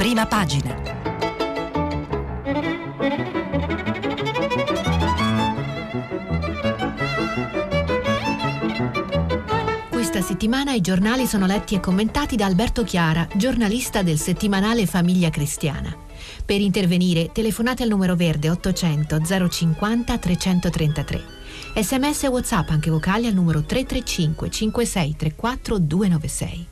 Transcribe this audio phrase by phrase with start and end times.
[0.00, 0.74] prima pagina.
[9.90, 15.28] Questa settimana i giornali sono letti e commentati da Alberto Chiara, giornalista del settimanale Famiglia
[15.28, 15.94] Cristiana.
[16.46, 19.20] Per intervenire telefonate al numero verde 800
[19.50, 21.24] 050 333.
[21.74, 26.66] Sms e WhatsApp anche vocali al numero 335 5634 296.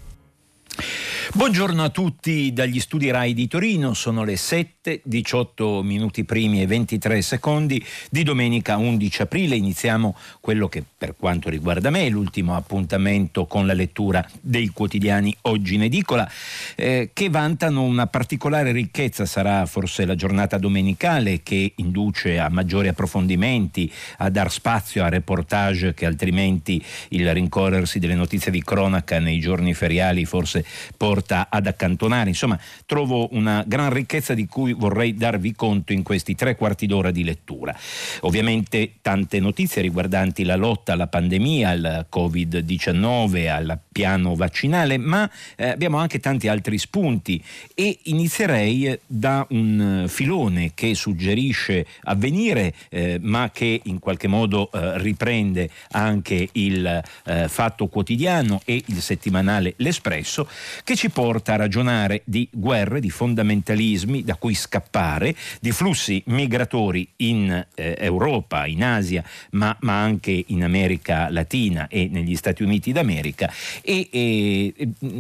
[1.31, 6.67] Buongiorno a tutti dagli studi RAI di Torino, sono le 7, 18 minuti primi e
[6.67, 9.55] 23 secondi di domenica 11 aprile.
[9.55, 15.37] Iniziamo quello che per quanto riguarda me è l'ultimo appuntamento con la lettura dei quotidiani
[15.43, 16.29] oggi in edicola,
[16.75, 22.89] eh, che vantano una particolare ricchezza, sarà forse la giornata domenicale che induce a maggiori
[22.89, 29.39] approfondimenti, a dar spazio a reportage che altrimenti il rincorrersi delle notizie di cronaca nei
[29.41, 30.65] giorni feriali forse
[30.97, 32.29] porta porta ad accantonare.
[32.29, 37.11] Insomma, trovo una gran ricchezza di cui vorrei darvi conto in questi tre quarti d'ora
[37.11, 37.77] di lettura.
[38.21, 45.69] Ovviamente tante notizie riguardanti la lotta alla pandemia, al Covid-19, al piano vaccinale, ma eh,
[45.69, 47.43] abbiamo anche tanti altri spunti
[47.75, 54.99] e inizierei da un filone che suggerisce avvenire, eh, ma che in qualche modo eh,
[54.99, 60.49] riprende anche il eh, Fatto Quotidiano e il settimanale L'Espresso,
[60.85, 66.23] che ci ci porta a ragionare di guerre, di fondamentalismi da cui scappare, di flussi
[66.27, 72.63] migratori in eh, Europa, in Asia, ma, ma, anche in America Latina e negli Stati
[72.63, 74.75] Uniti d'America e, e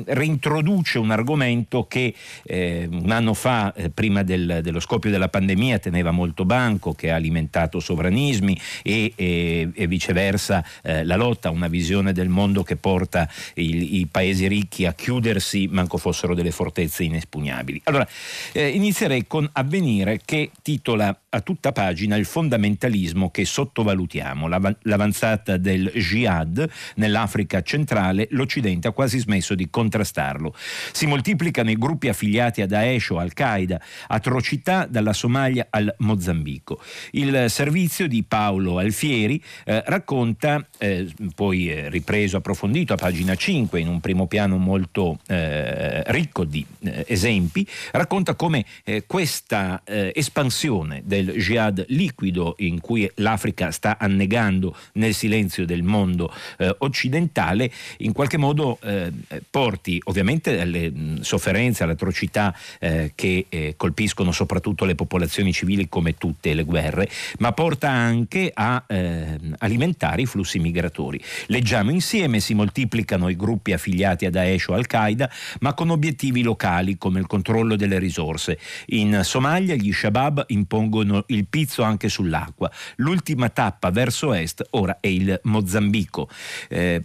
[0.06, 5.78] reintroduce un argomento che eh, un anno fa, eh, prima del, dello scoppio della pandemia,
[5.78, 12.12] teneva molto banco, che ha alimentato sovranismi e, e, viceversa eh, la lotta una visione
[12.12, 17.82] del mondo che porta il, i paesi ricchi a chiudersi manco fossero delle fortezze inespugnabili.
[17.84, 18.06] Allora,
[18.52, 25.90] eh, inizierei con Avvenire che titola a tutta pagina il fondamentalismo che sottovalutiamo, l'avanzata del
[25.94, 30.54] jihad nell'Africa centrale, l'Occidente ha quasi smesso di contrastarlo.
[30.92, 36.80] Si moltiplicano i gruppi affiliati a Daesh o Al-Qaeda, atrocità dalla Somalia al Mozambico.
[37.12, 43.78] Il servizio di Paolo Alfieri eh, racconta, eh, poi eh, ripreso, approfondito a pagina 5,
[43.80, 45.67] in un primo piano molto eh,
[46.06, 53.70] ricco di eh, esempi, racconta come eh, questa espansione del jihad liquido in cui l'Africa
[53.70, 59.10] sta annegando nel silenzio del mondo eh, occidentale, in qualche modo eh,
[59.50, 65.88] porti ovviamente alle mh, sofferenze, alle atrocità eh, che eh, colpiscono soprattutto le popolazioni civili
[65.88, 67.08] come tutte le guerre,
[67.38, 71.20] ma porta anche a eh, alimentare i flussi migratori.
[71.46, 75.30] Leggiamo insieme, si moltiplicano i gruppi affiliati a Daesh o Al-Qaeda,
[75.60, 78.58] ma con obiettivi locali come il controllo delle risorse.
[78.86, 82.70] In Somalia gli Shabab impongono il pizzo anche sull'acqua.
[82.96, 86.28] L'ultima tappa verso est ora è il Mozambico.
[86.68, 87.02] Eh,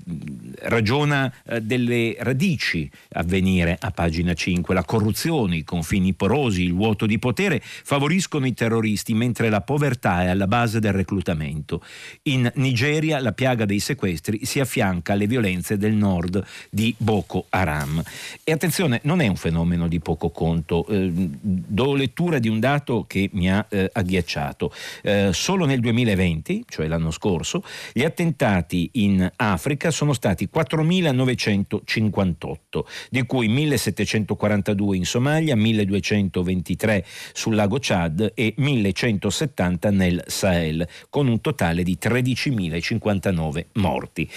[0.61, 4.73] ragiona eh, delle radici a venire a pagina 5.
[4.73, 10.23] La corruzione, i confini porosi, il vuoto di potere favoriscono i terroristi mentre la povertà
[10.23, 11.83] è alla base del reclutamento.
[12.23, 18.01] In Nigeria la piaga dei sequestri si affianca alle violenze del nord di Boko Haram.
[18.45, 20.85] E attenzione, non è un fenomeno di poco conto.
[20.87, 24.69] Eh, do lettura di un dato che mi ha eh, agghiacciato.
[25.01, 32.57] Eh, solo nel 2020, cioè l'anno scorso, gli attentati in Africa sono stati 4.958,
[33.09, 41.39] di cui 1.742 in Somalia, 1.223 sul lago Chad e 1.170 nel Sahel, con un
[41.39, 44.29] totale di 13.059 morti.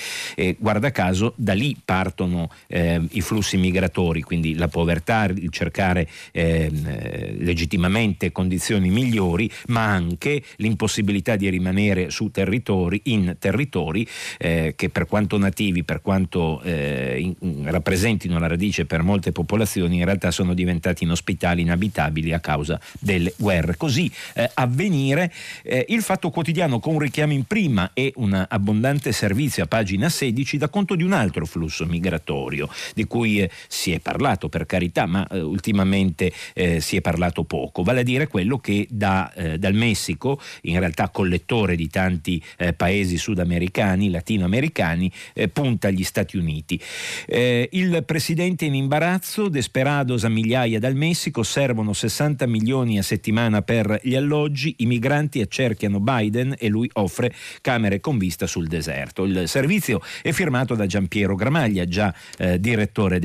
[0.59, 6.87] Guarda caso, da lì partono eh, i flussi migratori, quindi la povertà, il cercare ehm,
[6.87, 14.07] eh, legittimamente condizioni migliori ma anche l'impossibilità di rimanere su territori, in territori
[14.39, 19.99] eh, che per quanto nativi, per quanto eh, in, rappresentino la radice per molte popolazioni,
[19.99, 23.77] in realtà sono diventati inospitali, inabitabili a causa delle guerre.
[23.77, 25.33] Così eh, avvenire
[25.63, 30.09] eh, il fatto quotidiano con un richiamo in prima e un abbondante servizio a pagina
[30.09, 33.51] 16 dà conto di un altro flusso migratorio di cui eh,
[33.87, 36.33] si è parlato per carità, ma eh, ultimamente
[36.79, 41.11] si è parlato poco, vale a dire quello che da eh, dal Messico, in realtà
[41.11, 46.81] collettore di tanti eh, paesi sudamericani, latinoamericani, eh, punta agli Stati Uniti.
[47.27, 53.63] Eh, il presidente in imbarazzo, desperados a migliaia dal Messico, servono 60 milioni a settimana
[53.63, 59.25] per gli alloggi, i migranti accerchiano Biden e lui offre camere con vista sul deserto.
[59.25, 63.19] Il servizio è firmato da Giampiero Gramaglia, già eh, direttore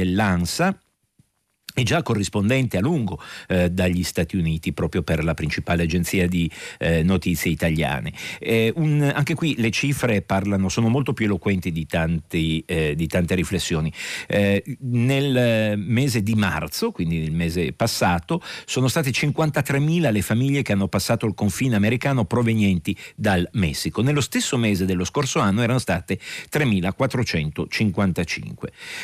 [0.60, 0.91] intéressant.
[1.74, 6.52] E già corrispondente a lungo eh, dagli Stati Uniti proprio per la principale agenzia di
[6.80, 8.12] eh, notizie italiane.
[8.40, 13.08] Eh, un, anche qui le cifre parlano, sono molto più eloquenti di, tanti, eh, di
[13.08, 13.92] tante riflessioni.
[14.28, 20.74] Eh, nel mese di marzo, quindi nel mese passato, sono state 53.000 le famiglie che
[20.74, 24.02] hanno passato il confine americano provenienti dal Messico.
[24.02, 26.20] Nello stesso mese dello scorso anno erano state
[26.52, 28.52] 3.455.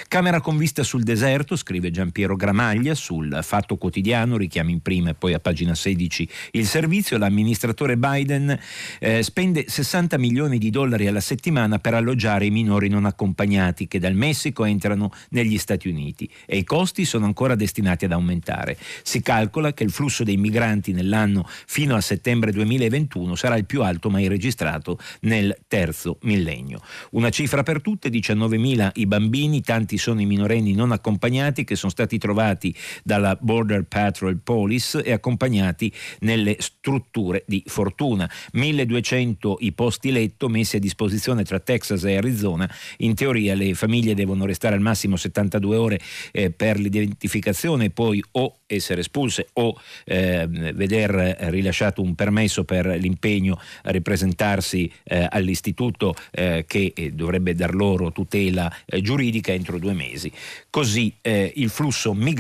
[0.08, 5.12] Camera con vista sul deserto, scrive Giampiero Grammatica, Maglia sul Fatto Quotidiano, richiami in prima
[5.12, 8.58] e poi a pagina 16 il servizio, l'amministratore Biden
[9.00, 14.00] eh, spende 60 milioni di dollari alla settimana per alloggiare i minori non accompagnati che
[14.00, 18.76] dal Messico entrano negli Stati Uniti e i costi sono ancora destinati ad aumentare.
[19.04, 23.84] Si calcola che il flusso dei migranti nell'anno fino a settembre 2021 sarà il più
[23.84, 26.82] alto mai registrato nel terzo millennio.
[27.12, 31.92] Una cifra per tutte, 19.000 i bambini, tanti sono i minorenni non accompagnati che sono
[31.92, 32.74] stati trovati osservati
[33.04, 38.30] dalla Border Patrol Police e accompagnati nelle strutture di fortuna.
[38.54, 42.70] 1200 i posti letto messi a disposizione tra Texas e Arizona.
[42.98, 46.00] In teoria le famiglie devono restare al massimo 72 ore
[46.32, 53.60] eh, per l'identificazione, poi o essere espulse o eh, veder rilasciato un permesso per l'impegno
[53.84, 59.94] a ripresentarsi eh, all'istituto eh, che eh, dovrebbe dar loro tutela eh, giuridica entro due
[59.94, 60.32] mesi.
[60.70, 62.37] Così il flusso migratorio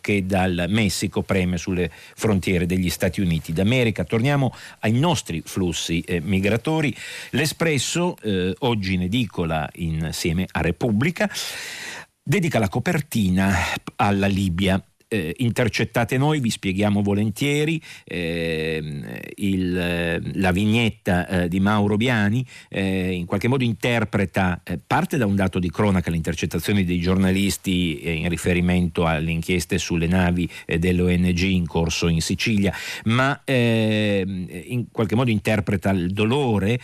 [0.00, 4.04] che dal Messico preme sulle frontiere degli Stati Uniti d'America.
[4.04, 6.94] Torniamo ai nostri flussi migratori.
[7.30, 8.16] L'Espresso,
[8.60, 11.30] oggi in edicola insieme a Repubblica,
[12.22, 13.54] dedica la copertina
[13.96, 21.96] alla Libia eh, intercettate noi, vi spieghiamo volentieri eh, il, la vignetta eh, di Mauro
[21.96, 26.84] Biani, eh, in qualche modo interpreta, eh, parte da un dato di cronaca, le intercettazioni
[26.84, 30.48] dei giornalisti eh, in riferimento alle inchieste sulle navi
[30.78, 32.72] dell'ONG in corso in Sicilia,
[33.04, 36.78] ma in qualche modo interpreta il dolore,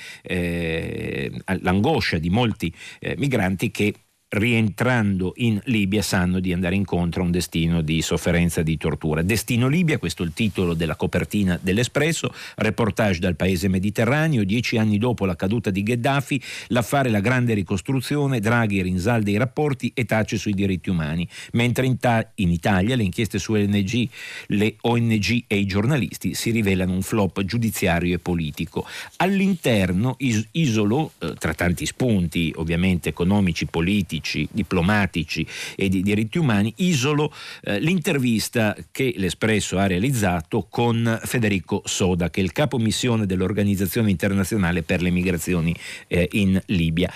[1.61, 2.73] l'angoscia di molti
[3.17, 3.95] migranti che
[4.33, 9.21] rientrando in Libia sanno di andare incontro a un destino di sofferenza e di tortura.
[9.23, 14.97] Destino Libia, questo è il titolo della copertina dell'Espresso, reportage dal paese mediterraneo, dieci anni
[14.97, 20.39] dopo la caduta di Gheddafi, l'affare la grande ricostruzione, Draghi rinsalda i rapporti e tace
[20.39, 24.09] sui diritti umani, mentre in, ta- in Italia le inchieste su ONG,
[24.47, 28.87] le ONG e i giornalisti si rivelano un flop giudiziario e politico.
[29.17, 35.47] All'interno is- isolo, eh, tra tanti spunti ovviamente economici, politici, politici, diplomatici
[35.77, 37.33] e di diritti umani, isolo
[37.63, 44.11] eh, l'intervista che l'Espresso ha realizzato con Federico Soda, che è il capo missione dell'Organizzazione
[44.11, 45.75] internazionale per le migrazioni
[46.07, 47.13] eh, in Libia.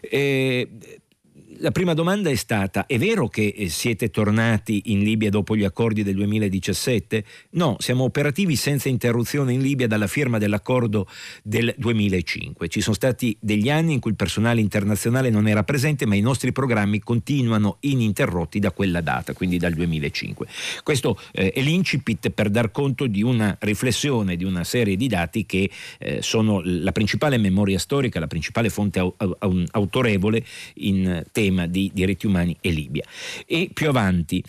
[0.00, 0.68] Eh,
[1.58, 5.64] la prima domanda è stata, è vero che eh, siete tornati in Libia dopo gli
[5.64, 7.24] accordi del 2017?
[7.50, 11.08] No, siamo operativi senza interruzione in Libia dalla firma dell'accordo
[11.42, 12.68] del 2005.
[12.68, 16.20] Ci sono stati degli anni in cui il personale internazionale non era presente, ma i
[16.20, 20.46] nostri programmi continuano ininterrotti da quella data, quindi dal 2005.
[20.82, 25.46] Questo eh, è l'incipit per dar conto di una riflessione, di una serie di dati
[25.46, 30.44] che eh, sono la principale memoria storica, la principale fonte au- au- autorevole
[30.74, 33.04] in tema tema di diritti umani e Libia.
[33.46, 34.42] E più avanti,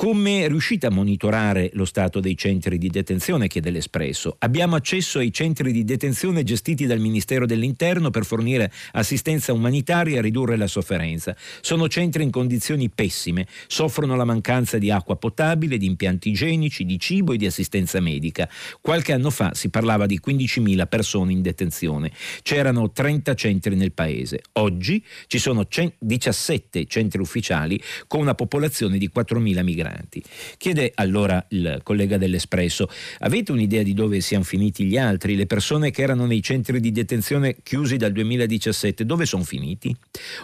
[0.00, 3.48] come riuscite a monitorare lo stato dei centri di detenzione?
[3.48, 4.34] chiede l'Espresso.
[4.38, 10.22] Abbiamo accesso ai centri di detenzione gestiti dal Ministero dell'Interno per fornire assistenza umanitaria e
[10.22, 11.36] ridurre la sofferenza.
[11.60, 16.98] Sono centri in condizioni pessime, soffrono la mancanza di acqua potabile, di impianti igienici, di
[16.98, 18.48] cibo e di assistenza medica.
[18.80, 22.10] Qualche anno fa si parlava di 15.000 persone in detenzione.
[22.40, 24.44] C'erano 30 centri nel paese.
[24.52, 30.22] Oggi ci sono 17 centri ufficiali con una popolazione di 4.000 migranti migranti.
[30.56, 32.88] Chiede allora il collega dell'Espresso,
[33.20, 36.92] avete un'idea di dove siano finiti gli altri, le persone che erano nei centri di
[36.92, 39.94] detenzione chiusi dal 2017, dove sono finiti?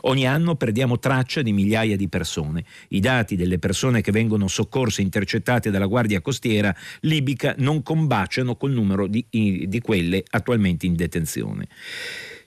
[0.03, 2.65] Ogni anno perdiamo traccia di migliaia di persone.
[2.89, 8.57] I dati delle persone che vengono soccorse e intercettate dalla Guardia Costiera libica non combaciano
[8.57, 11.69] col numero di, di quelle attualmente in detenzione.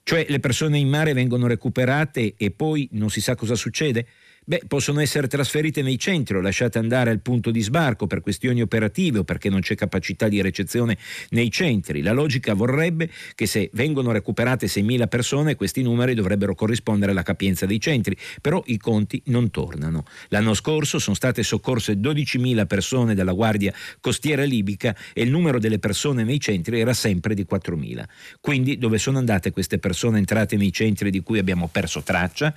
[0.09, 4.07] Cioè le persone in mare vengono recuperate e poi non si sa cosa succede?
[4.49, 8.63] Beh, possono essere trasferite nei centri o lasciate andare al punto di sbarco per questioni
[8.63, 10.97] operative o perché non c'è capacità di recezione
[11.29, 12.01] nei centri.
[12.01, 17.67] La logica vorrebbe che se vengono recuperate 6.000 persone questi numeri dovrebbero corrispondere alla capienza
[17.67, 20.03] dei centri, però i conti non tornano.
[20.29, 25.77] L'anno scorso sono state soccorse 12.000 persone dalla Guardia Costiera Libica e il numero delle
[25.77, 28.03] persone nei centri era sempre di 4.000.
[28.41, 32.51] Quindi dove sono andate queste persone entrate nei centri di cui abbiamo perso traccia?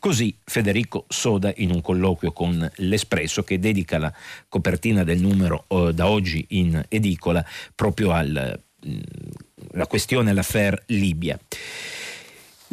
[0.00, 4.12] Così Federico Soto Soda in un colloquio con l'Espresso che dedica la
[4.48, 11.38] copertina del numero eh, da oggi in edicola proprio alla mm, questione, l'affair Libia.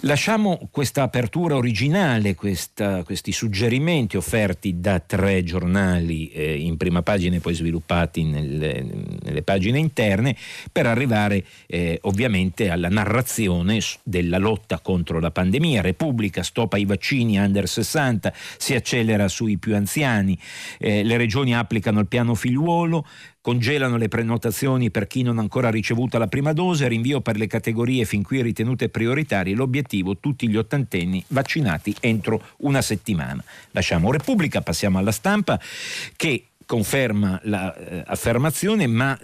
[0.05, 7.37] Lasciamo questa apertura originale, questa, questi suggerimenti offerti da tre giornali eh, in prima pagina
[7.37, 8.85] e poi sviluppati nelle,
[9.21, 10.35] nelle pagine interne
[10.69, 15.81] per arrivare eh, ovviamente alla narrazione della lotta contro la pandemia.
[15.81, 20.37] Repubblica stop ai vaccini under 60, si accelera sui più anziani,
[20.79, 23.05] eh, le regioni applicano il piano figliuolo,
[23.43, 27.45] congelano le prenotazioni per chi non ha ancora ricevuto la prima dose, rinvio per le
[27.45, 33.43] categorie fin qui ritenute prioritarie, l'obiettivo tutti gli ottantenni vaccinati entro una settimana.
[33.71, 35.59] Lasciamo Repubblica, passiamo alla stampa
[36.15, 39.19] che conferma l'affermazione, eh, ma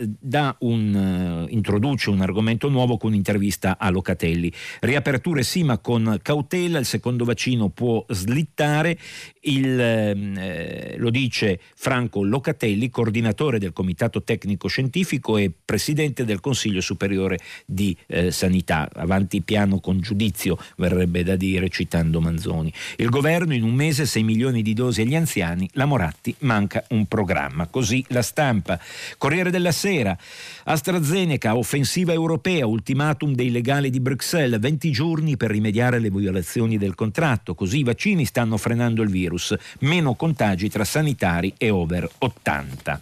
[0.60, 4.51] un, uh, introduce un argomento nuovo con un'intervista a Locatelli.
[4.81, 8.98] Riaperture sì, ma con cautela, il secondo vaccino può slittare,
[9.41, 16.39] il, ehm, eh, lo dice Franco Locatelli, coordinatore del Comitato Tecnico Scientifico e presidente del
[16.39, 18.89] Consiglio Superiore di eh, Sanità.
[18.93, 22.72] Avanti piano con giudizio, verrebbe da dire, citando Manzoni.
[22.98, 27.05] Il governo in un mese 6 milioni di dosi agli anziani, la Moratti manca un
[27.05, 27.67] programma programma.
[27.67, 28.79] Così la stampa.
[29.19, 30.17] Corriere della Sera.
[30.63, 36.95] AstraZeneca, offensiva europea, ultimatum dei legali di Bruxelles, 20 giorni per rimediare alle violazioni del
[36.95, 37.53] contratto.
[37.53, 39.55] Così i vaccini stanno frenando il virus.
[39.81, 43.01] Meno contagi tra sanitari e over 80.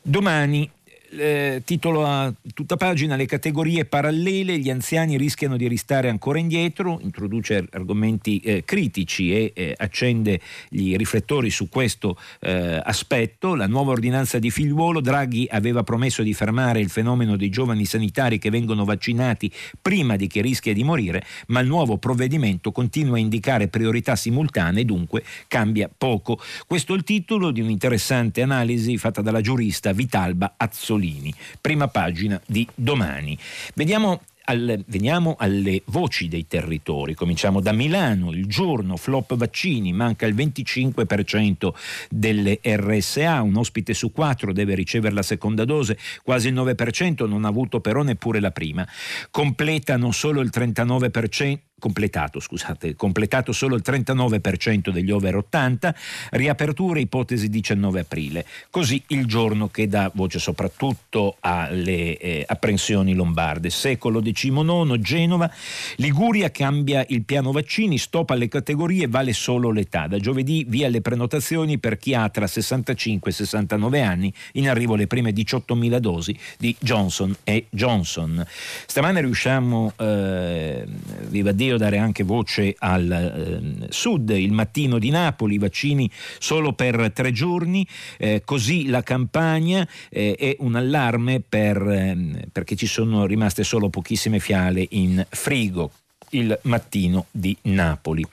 [0.00, 0.70] Domani
[1.16, 6.98] eh, titolo a tutta pagina le categorie parallele, gli anziani rischiano di restare ancora indietro,
[7.02, 13.54] introduce argomenti eh, critici e eh, accende gli riflettori su questo eh, aspetto.
[13.54, 18.38] La nuova ordinanza di figliuolo, Draghi aveva promesso di fermare il fenomeno dei giovani sanitari
[18.38, 19.50] che vengono vaccinati
[19.80, 24.84] prima di chi rischia di morire, ma il nuovo provvedimento continua a indicare priorità simultanee,
[24.84, 26.40] dunque cambia poco.
[26.66, 31.01] Questo è il titolo di un'interessante analisi fatta dalla giurista Vitalba Azzolini.
[31.02, 33.36] Paolini, prima pagina di domani.
[33.74, 37.14] Vediamo al, veniamo alle voci dei territori.
[37.14, 41.72] Cominciamo da Milano, il giorno flop vaccini, manca il 25%
[42.08, 47.44] delle RSA, un ospite su quattro deve ricevere la seconda dose, quasi il 9% non
[47.44, 48.86] ha avuto però neppure la prima.
[49.30, 55.92] Completano solo il 39% completato, scusate, completato solo il 39% degli over 80,
[56.30, 58.46] riapertura ipotesi 19 aprile.
[58.70, 63.68] Così il giorno che dà voce soprattutto alle eh, apprensioni lombarde.
[63.70, 65.50] Secolo XIX, Genova,
[65.96, 70.06] Liguria cambia il piano vaccini, stop alle categorie, vale solo l'età.
[70.06, 74.94] Da giovedì via le prenotazioni per chi ha tra 65 e 69 anni, in arrivo
[74.94, 78.46] le prime 18.000 dosi di Johnson e Johnson.
[78.86, 80.86] Stamane riusciamo, eh,
[81.28, 86.72] viva Dio, necessario dare anche voce al eh, sud, il mattino di Napoli, vaccini solo
[86.72, 87.86] per tre giorni,
[88.18, 93.88] eh, così la campagna eh, è un allarme per, ehm, perché ci sono rimaste solo
[93.88, 95.90] pochissime fiale in frigo,
[96.30, 98.26] il mattino di Napoli.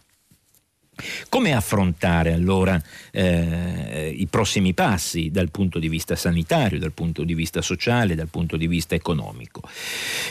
[1.29, 7.33] Come affrontare allora eh, i prossimi passi dal punto di vista sanitario, dal punto di
[7.33, 9.61] vista sociale, dal punto di vista economico?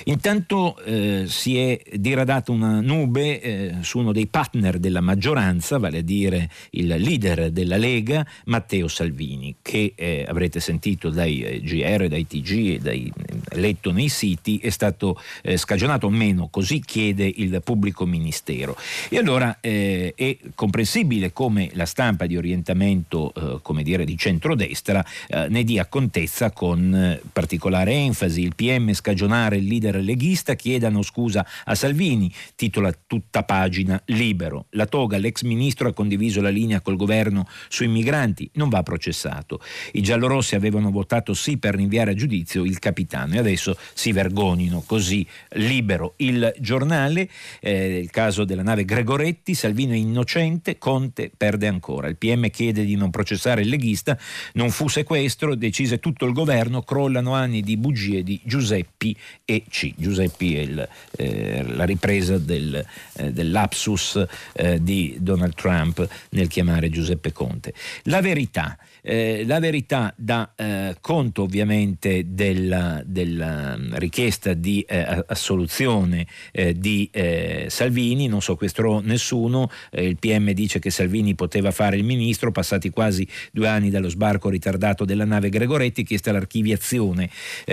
[0.05, 5.99] Intanto eh, si è diradata una nube eh, su uno dei partner della maggioranza, vale
[5.99, 12.09] a dire il leader della Lega, Matteo Salvini, che eh, avrete sentito dai eh, GR,
[12.09, 15.21] dai TG e dai eh, letto nei siti, è stato
[15.57, 18.77] scagionato o meno, così chiede il pubblico ministero.
[19.09, 25.47] E allora è comprensibile come la stampa di orientamento, eh, come dire, di centrodestra eh,
[25.49, 28.43] ne dia contezza con eh, particolare enfasi.
[28.43, 34.67] Il PM scagionare il leader leghista chiedano scusa a Salvini, titola tutta pagina libero.
[34.71, 39.61] La toga, l'ex ministro ha condiviso la linea col governo sui migranti, non va processato.
[39.93, 44.83] I giallorossi avevano votato sì per rinviare a giudizio il capitano e adesso si vergognino
[44.85, 46.15] così libero.
[46.17, 47.29] Il giornale,
[47.61, 52.09] eh, il caso della nave Gregoretti, Salvini è innocente innocente, Conte perde ancora.
[52.09, 54.19] Il PM chiede di non processare il leghista,
[54.55, 59.93] non fu sequestro, decise tutto il governo, crollano anni di bugie di Giuseppi e C.
[59.97, 64.25] Giuseppi è il, eh, la ripresa del, eh, dell'apsus
[64.55, 67.75] eh, di Donald Trump nel chiamare Giuseppe Conte.
[68.05, 75.25] La verità Eh, la verità dà eh, conto ovviamente della, della mm, richiesta di eh,
[75.27, 81.97] assoluzione eh, di eh, Salvini, non sequestrò nessuno, il PM dice che Salvini poteva fare
[81.97, 87.31] il ministro, passati quasi due anni dallo sbarco ritardato della nave Gregoretti, chiesta l'archiviazione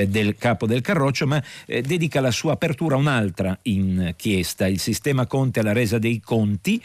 [0.08, 5.60] del capo del Carroccio, ma dedica la sua apertura a un'altra inchiesta, il sistema Conte
[5.60, 6.82] alla resa dei conti,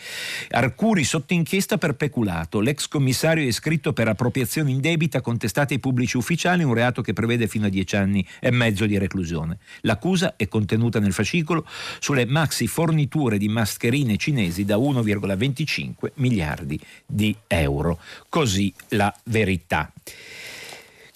[0.50, 4.29] Arcuri sotto inchiesta per peculato, l'ex commissario è iscritto per appropriazione
[4.68, 8.86] indebita contestata ai pubblici ufficiali, un reato che prevede fino a dieci anni e mezzo
[8.86, 9.58] di reclusione.
[9.82, 11.66] L'accusa è contenuta nel fascicolo
[11.98, 17.98] sulle maxi forniture di mascherine cinesi da 1,25 miliardi di euro.
[18.28, 19.92] Così la verità.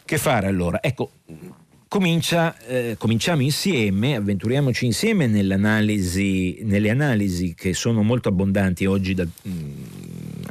[0.05, 0.83] Che fare allora?
[0.83, 1.11] Ecco,
[1.95, 9.49] Comincia, eh, cominciamo insieme, avventuriamoci insieme nelle analisi che sono molto abbondanti oggi, da, mh,
[9.49, 9.94] mm,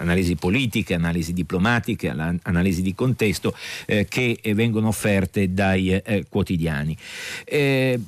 [0.03, 3.55] analisi politiche, analisi diplomatiche, analisi di contesto
[3.85, 6.95] eh, che vengono offerte dai eh, quotidiani.
[7.45, 7.99] Eh,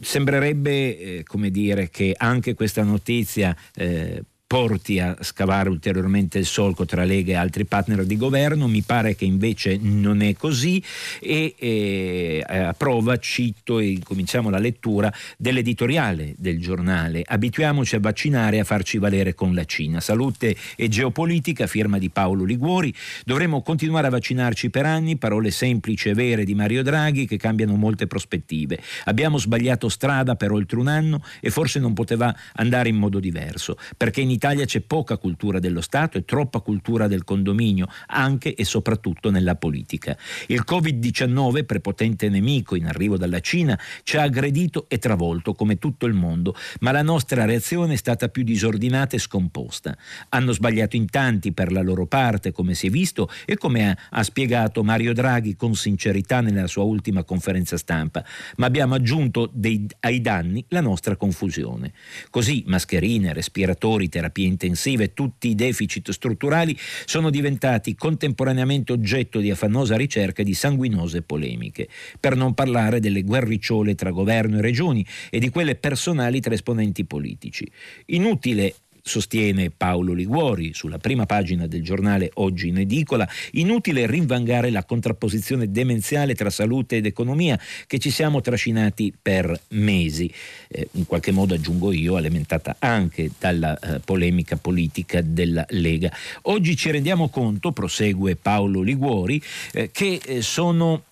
[0.00, 6.84] sembrerebbe eh, come dire, che anche questa notizia eh, porti a scavare ulteriormente il solco
[6.84, 10.84] tra Lega e altri partner di governo, mi pare che invece non è così
[11.20, 18.56] e eh, a prova cito e cominciamo la lettura dell'editoriale del giornale Abituiamoci a vaccinare
[18.56, 20.00] e a farci valere con la Cina.
[20.00, 22.94] Salute e geopolitica, firma di Paolo Liguori.
[23.24, 27.74] Dovremmo continuare a vaccinarci per anni, parole semplici e vere di Mario Draghi che cambiano
[27.76, 28.78] molte prospettive.
[29.04, 33.78] Abbiamo sbagliato strada per oltre un anno e forse non poteva andare in modo diverso,
[33.96, 38.64] perché in Italia c'è poca cultura dello Stato e troppa cultura del condominio, anche e
[38.64, 40.18] soprattutto nella politica.
[40.48, 46.06] Il Covid-19, prepotente nemico in arrivo dalla Cina, ci ha aggredito e travolto come tutto
[46.06, 49.96] il mondo, ma la nostra reazione è stata più disordinata e scomposta.
[50.30, 53.96] Hanno sbagliato in tanti per la loro parte, come si è visto e come ha,
[54.10, 58.24] ha spiegato Mario Draghi con sincerità nella sua ultima conferenza stampa,
[58.56, 61.92] ma abbiamo aggiunto dei, ai danni la nostra confusione.
[62.28, 69.50] Così mascherine, respiratori, terapie terapie intensive tutti i deficit strutturali sono diventati contemporaneamente oggetto di
[69.50, 75.06] affannosa ricerca e di sanguinose polemiche, per non parlare delle guerricciole tra governo e regioni
[75.30, 77.70] e di quelle personali tra esponenti politici.
[78.06, 84.84] Inutile sostiene Paolo Liguori sulla prima pagina del giornale Oggi in edicola, inutile rinvangare la
[84.84, 90.32] contrapposizione demenziale tra salute ed economia che ci siamo trascinati per mesi,
[90.68, 96.10] eh, in qualche modo aggiungo io, alimentata anche dalla eh, polemica politica della Lega.
[96.42, 101.04] Oggi ci rendiamo conto, prosegue Paolo Liguori, eh, che eh, sono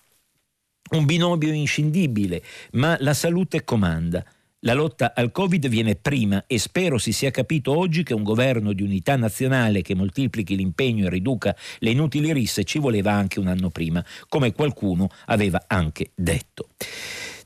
[0.91, 4.23] un binomio inscindibile, ma la salute comanda.
[4.63, 8.73] La lotta al Covid viene prima e spero si sia capito oggi che un governo
[8.73, 13.47] di unità nazionale che moltiplichi l'impegno e riduca le inutili risse ci voleva anche un
[13.47, 16.67] anno prima, come qualcuno aveva anche detto.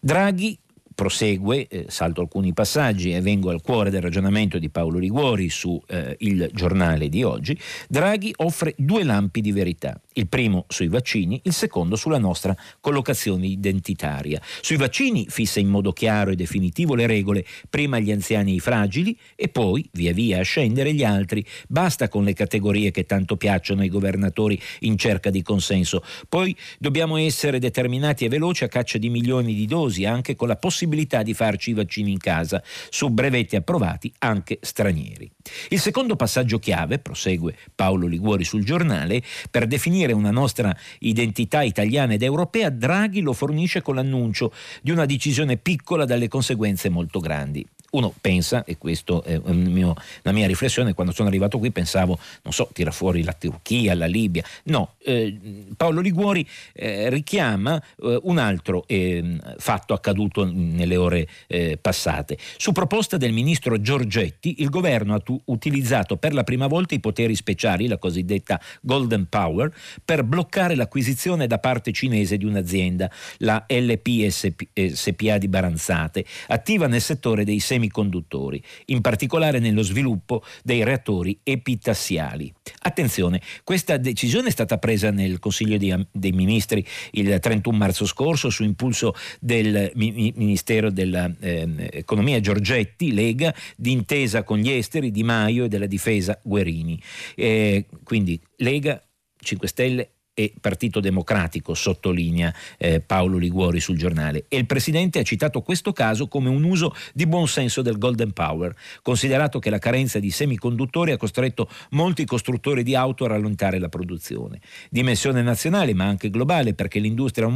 [0.02, 0.60] Draghi
[0.96, 5.80] prosegue, eh, salto alcuni passaggi e vengo al cuore del ragionamento di Paolo Liguori su
[5.88, 7.58] eh, il giornale di oggi,
[7.90, 13.48] Draghi offre due lampi di verità il primo sui vaccini, il secondo sulla nostra collocazione
[13.48, 14.42] identitaria.
[14.62, 18.60] Sui vaccini fissa in modo chiaro e definitivo le regole, prima gli anziani e i
[18.62, 21.46] fragili e poi via via a scendere gli altri.
[21.68, 26.02] Basta con le categorie che tanto piacciono ai governatori in cerca di consenso.
[26.30, 30.56] Poi dobbiamo essere determinati e veloci a caccia di milioni di dosi, anche con la
[30.56, 35.30] possibilità di farci i vaccini in casa, su brevetti approvati anche stranieri.
[35.70, 42.14] Il secondo passaggio chiave, prosegue Paolo Liguori sul giornale, per definire una nostra identità italiana
[42.14, 47.66] ed europea, Draghi lo fornisce con l'annuncio di una decisione piccola dalle conseguenze molto grandi
[47.96, 52.54] uno pensa, e questa è mio, la mia riflessione, quando sono arrivato qui pensavo, non
[52.54, 55.38] so, tira fuori la Turchia, la Libia, no, eh,
[55.76, 62.38] Paolo Liguori eh, richiama eh, un altro ehm, fatto accaduto nelle ore eh, passate.
[62.58, 67.00] Su proposta del ministro Giorgetti, il governo ha tu- utilizzato per la prima volta i
[67.00, 73.66] poteri speciali, la cosiddetta Golden Power, per bloccare l'acquisizione da parte cinese di un'azienda, la
[73.68, 81.40] LPSPA di Baranzate, attiva nel settore dei semi semiconduttori, in particolare nello sviluppo dei reattori
[81.44, 82.52] epitassiali.
[82.82, 88.64] Attenzione, questa decisione è stata presa nel Consiglio dei Ministri il 31 marzo scorso su
[88.64, 96.40] impulso del Ministero dell'Economia Giorgetti, Lega, d'intesa con gli esteri Di Maio e della Difesa
[96.44, 97.02] Guerini.
[97.36, 99.02] Eh, quindi Lega,
[99.38, 104.46] 5 Stelle e Partito Democratico, sottolinea eh, Paolo Liguori sul giornale.
[104.50, 108.34] E il Presidente ha citato questo caso come un uso di buon senso del Golden
[108.34, 113.80] Power, considerato che la carenza di semiconduttori ha costretto molti costruttori di auto a rallentare
[113.80, 114.60] la produzione.
[114.90, 117.50] Dimensione nazionale ma anche globale perché l'industria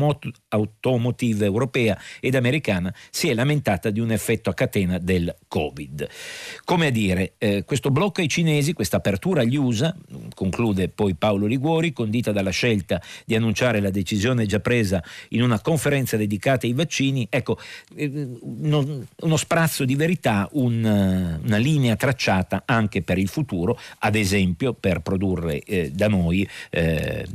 [0.47, 6.07] automotive europea ed americana si è lamentata di un effetto a catena del Covid.
[6.63, 9.93] Come a dire, eh, questo blocco ai cinesi, questa apertura agli USA,
[10.33, 15.41] conclude poi Paolo Liguori, condita dalla scelta scelta di annunciare la decisione già presa in
[15.41, 17.57] una conferenza dedicata ai vaccini, ecco,
[17.95, 24.73] eh, uno, sprazzo di verità, un, una linea tracciata anche per il futuro, ad esempio
[24.73, 27.25] per produrre eh, da noi eh,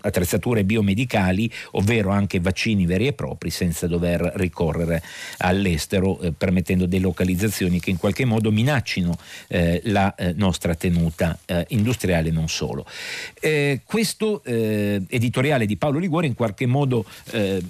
[0.00, 5.02] attrezzature biomedicali, ovvero anche vaccini veri e propri, senza dover ricorrere
[5.38, 9.16] all'estero, eh, permettendo delocalizzazioni che in qualche modo minaccino
[9.48, 12.86] eh, la eh, nostra tenuta industriale non solo.
[13.84, 17.62] questo eh, editoriale di Paolo Liguori in qualche modo eh,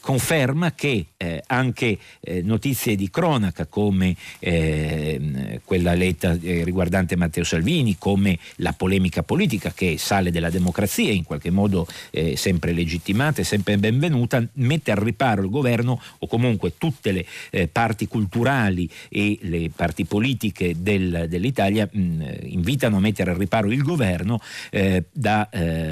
[0.00, 7.44] conferma che eh, anche eh, notizie di cronaca come eh, quella letta eh, riguardante Matteo
[7.44, 11.86] Salvini, come la polemica politica che sale della democrazia in qualche modo
[12.34, 18.06] sempre legittimata e sempre benvenuta, mette al riparo il governo o comunque tutte le parti
[18.06, 24.40] culturali e le parti politiche del, dell'Italia mh, invitano a mettere al riparo il governo
[25.12, 25.48] da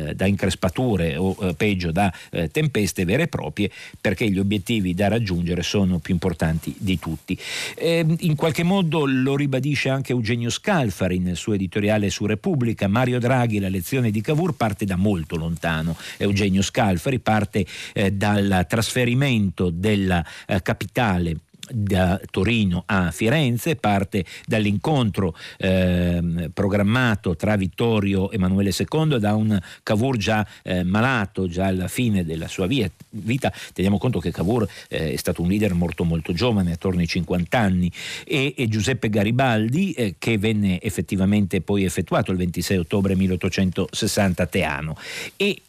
[0.08, 4.94] eh, da increspature o eh, peggio da eh, tempeste vere e proprie perché gli obiettivi
[4.94, 7.38] da raggiungere sono più importanti di tutti.
[7.76, 12.88] Ehm, in qualche modo lo ribadisce anche Eugenio Scalfari nel suo editoriale su Repubblica.
[12.88, 15.96] Mario Draghi, la lezione di Cavour parte da molto lontano.
[16.18, 21.36] Eugenio Scalfari parte eh, dal trasferimento della eh, capitale
[21.70, 30.16] da Torino a Firenze, parte dall'incontro eh, programmato tra Vittorio Emanuele II da un Cavour
[30.16, 33.53] già eh, malato, già alla fine della sua vita.
[33.72, 37.59] Teniamo conto che Cavour eh, è stato un leader molto molto giovane, attorno ai 50
[37.59, 37.90] anni,
[38.25, 44.46] e, e Giuseppe Garibaldi eh, che venne effettivamente poi effettuato il 26 ottobre 1860 a
[44.46, 44.96] Teano.
[45.37, 45.62] E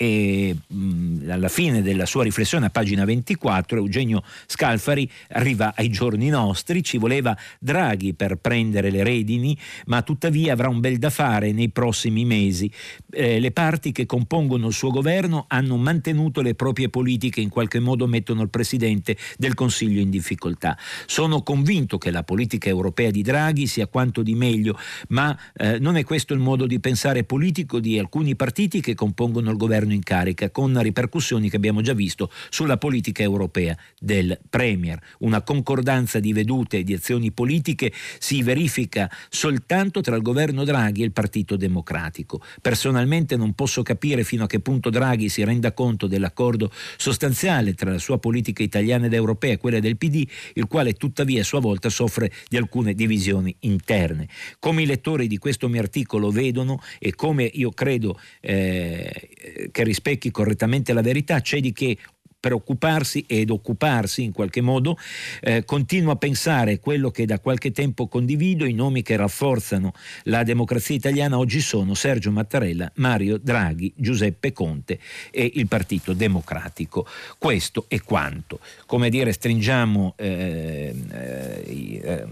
[0.66, 6.82] mh, alla fine della sua riflessione a pagina 24 Eugenio Scalfari arriva ai giorni nostri,
[6.82, 11.70] ci voleva Draghi per prendere le redini, ma tuttavia avrà un bel da fare nei
[11.70, 12.72] prossimi mesi.
[13.12, 17.80] Eh, le parti che compongono il suo governo hanno mantenuto le proprie politiche, in qualche
[17.80, 20.78] modo mettono il Presidente del Consiglio in difficoltà.
[21.06, 24.78] Sono convinto che la politica europea di Draghi sia quanto di meglio,
[25.10, 29.52] ma eh, non è questo il modo di pensare politico di alcuni partiti che compongono
[29.52, 35.00] il governo in carica, con ripercussioni che abbiamo già visto sulla politica europea del Premier.
[35.20, 40.64] Una concorrenza concordanza di vedute e di azioni politiche si verifica soltanto tra il governo
[40.64, 42.42] Draghi e il Partito Democratico.
[42.62, 47.92] Personalmente non posso capire fino a che punto Draghi si renda conto dell'accordo sostanziale tra
[47.92, 51.60] la sua politica italiana ed europea e quella del PD, il quale tuttavia a sua
[51.60, 54.28] volta soffre di alcune divisioni interne.
[54.60, 60.30] Come i lettori di questo mio articolo vedono e come io credo eh, che rispecchi
[60.30, 61.98] correttamente la verità, c'è di che
[62.44, 64.98] preoccuparsi ed occuparsi in qualche modo,
[65.40, 70.44] eh, continuo a pensare quello che da qualche tempo condivido, i nomi che rafforzano la
[70.44, 75.00] democrazia italiana oggi sono Sergio Mattarella, Mario Draghi, Giuseppe Conte
[75.32, 77.08] e il Partito Democratico.
[77.38, 78.60] Questo è quanto.
[78.88, 82.26] Come dire, stringiamo eh, eh, i, eh,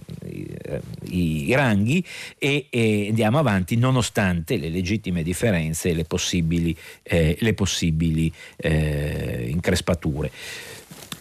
[1.05, 2.05] i, i, ranghi
[2.37, 9.47] e, e, andiamo avanti nonostante le legittime differenze e le possibili, eh, le possibili eh,
[9.49, 10.31] increspature legislature.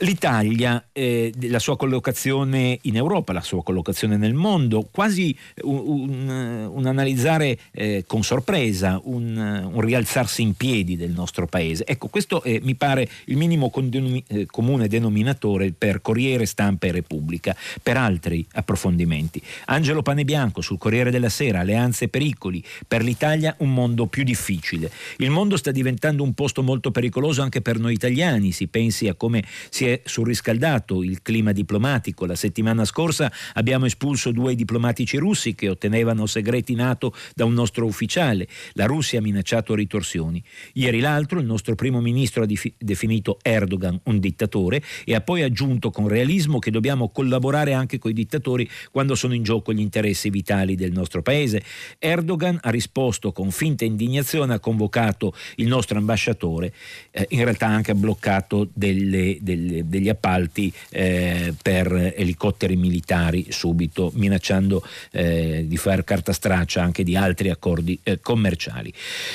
[0.02, 6.70] L'Italia, eh, la sua collocazione in Europa, la sua collocazione nel mondo, quasi un, un,
[6.72, 11.84] un analizzare eh, con sorpresa, un, un, rialzarsi in piedi del nostro paese.
[11.84, 16.92] Ecco, questo è, mi pare il minimo condenomi, eh, comune denominatore per Corriere, Stampa e
[16.92, 17.54] Repubblica.
[17.82, 23.74] Per altri approfondimenti, Angelo Panebianco sul Corriere della Sera, Alleanze e pericoli, per l'Italia un
[23.74, 24.90] mondo più difficile.
[25.18, 29.12] Il mondo sta diventando un posto molto pericoloso anche per noi italiani, si pensi a
[29.12, 32.26] come si è è surriscaldato il clima diplomatico.
[32.26, 37.86] La settimana scorsa abbiamo espulso due diplomatici russi che ottenevano segreti NATO da un nostro
[37.86, 38.46] ufficiale.
[38.72, 40.42] La Russia ha minacciato ritorsioni.
[40.74, 45.42] Ieri l'altro il nostro primo ministro ha dif- definito Erdogan un dittatore e ha poi
[45.42, 49.80] aggiunto con realismo che dobbiamo collaborare anche con i dittatori quando sono in gioco gli
[49.80, 51.62] interessi vitali del nostro paese.
[51.98, 56.72] Erdogan ha risposto con finta indignazione, ha convocato il nostro ambasciatore,
[57.10, 63.46] eh, in realtà anche ha bloccato delle, delle de, degli appalti eh, per elicotteri militari
[63.50, 68.92] subito, minacciando eh, di fare carta straccia anche di altri accordi eh, commerciali.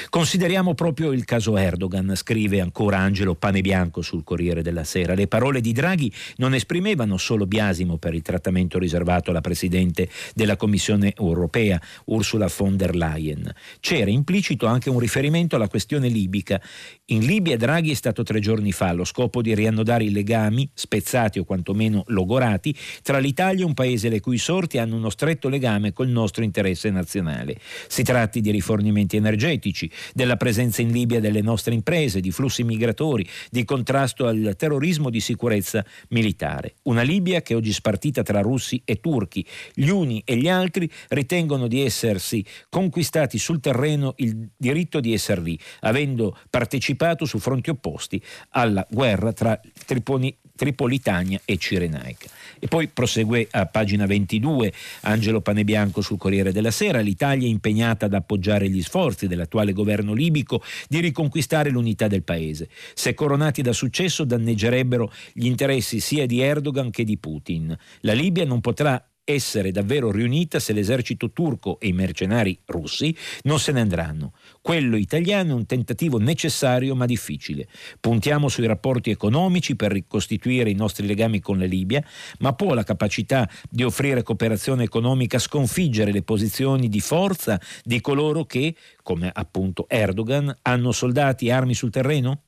[0.10, 5.14] Consideriamo proprio il caso Erdogan, scrive ancora Angelo Panebianco sul Corriere della Sera.
[5.14, 10.56] Le parole di Draghi non esprimevano solo biasimo per il trattamento riservato alla Presidente della
[10.56, 13.52] Commissione europea, Ursula von der Leyen.
[13.80, 16.62] C'era implicito anche un riferimento alla questione libica.
[17.06, 20.35] In Libia Draghi è stato tre giorni fa allo scopo di riannodare i legami,
[20.74, 25.50] spezzati o quantomeno logorati, tra l'Italia e un paese le cui sorti hanno uno stretto
[25.50, 27.58] legame col nostro interesse nazionale.
[27.88, 33.28] Si tratti di rifornimenti energetici, della presenza in Libia delle nostre imprese, di flussi migratori,
[33.50, 36.76] di contrasto al terrorismo, di sicurezza militare.
[36.84, 39.46] Una Libia che oggi spartita tra russi e turchi.
[39.74, 45.42] Gli uni e gli altri ritengono di essersi conquistati sul terreno il diritto di essere
[45.42, 50.25] lì, avendo partecipato su fronti opposti alla guerra tra Tripoli,
[50.56, 52.28] Tripolitania e Cirenaica.
[52.60, 58.06] E poi prosegue a pagina 22 Angelo Panebianco sul Corriere della Sera, l'Italia è impegnata
[58.06, 62.70] ad appoggiare gli sforzi dell'attuale governo libico di riconquistare l'unità del paese.
[62.94, 67.78] Se coronati da successo danneggerebbero gli interessi sia di Erdogan che di Putin.
[68.02, 73.60] La Libia non potrà essere davvero riunita se l'esercito turco e i mercenari russi non
[73.60, 74.34] se ne andranno.
[74.62, 77.68] Quello italiano è un tentativo necessario ma difficile.
[78.00, 82.06] Puntiamo sui rapporti economici per ricostituire i nostri legami con la Libia,
[82.40, 88.46] ma può la capacità di offrire cooperazione economica sconfiggere le posizioni di forza di coloro
[88.46, 92.44] che, come appunto Erdogan, hanno soldati e armi sul terreno?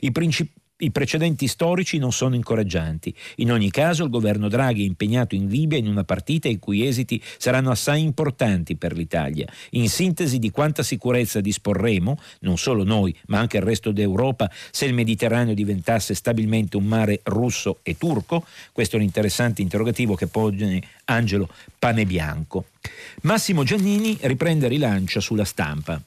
[0.00, 3.14] I principi i precedenti storici non sono incoraggianti.
[3.36, 6.86] In ogni caso il governo Draghi è impegnato in Libia in una partita i cui
[6.86, 9.46] esiti saranno assai importanti per l'Italia.
[9.70, 14.86] In sintesi di quanta sicurezza disporremo, non solo noi, ma anche il resto d'Europa, se
[14.86, 18.44] il Mediterraneo diventasse stabilmente un mare russo e turco?
[18.72, 22.66] Questo è un interessante interrogativo che pone Angelo Panebianco.
[23.22, 26.02] Massimo Giannini riprende rilancia sulla stampa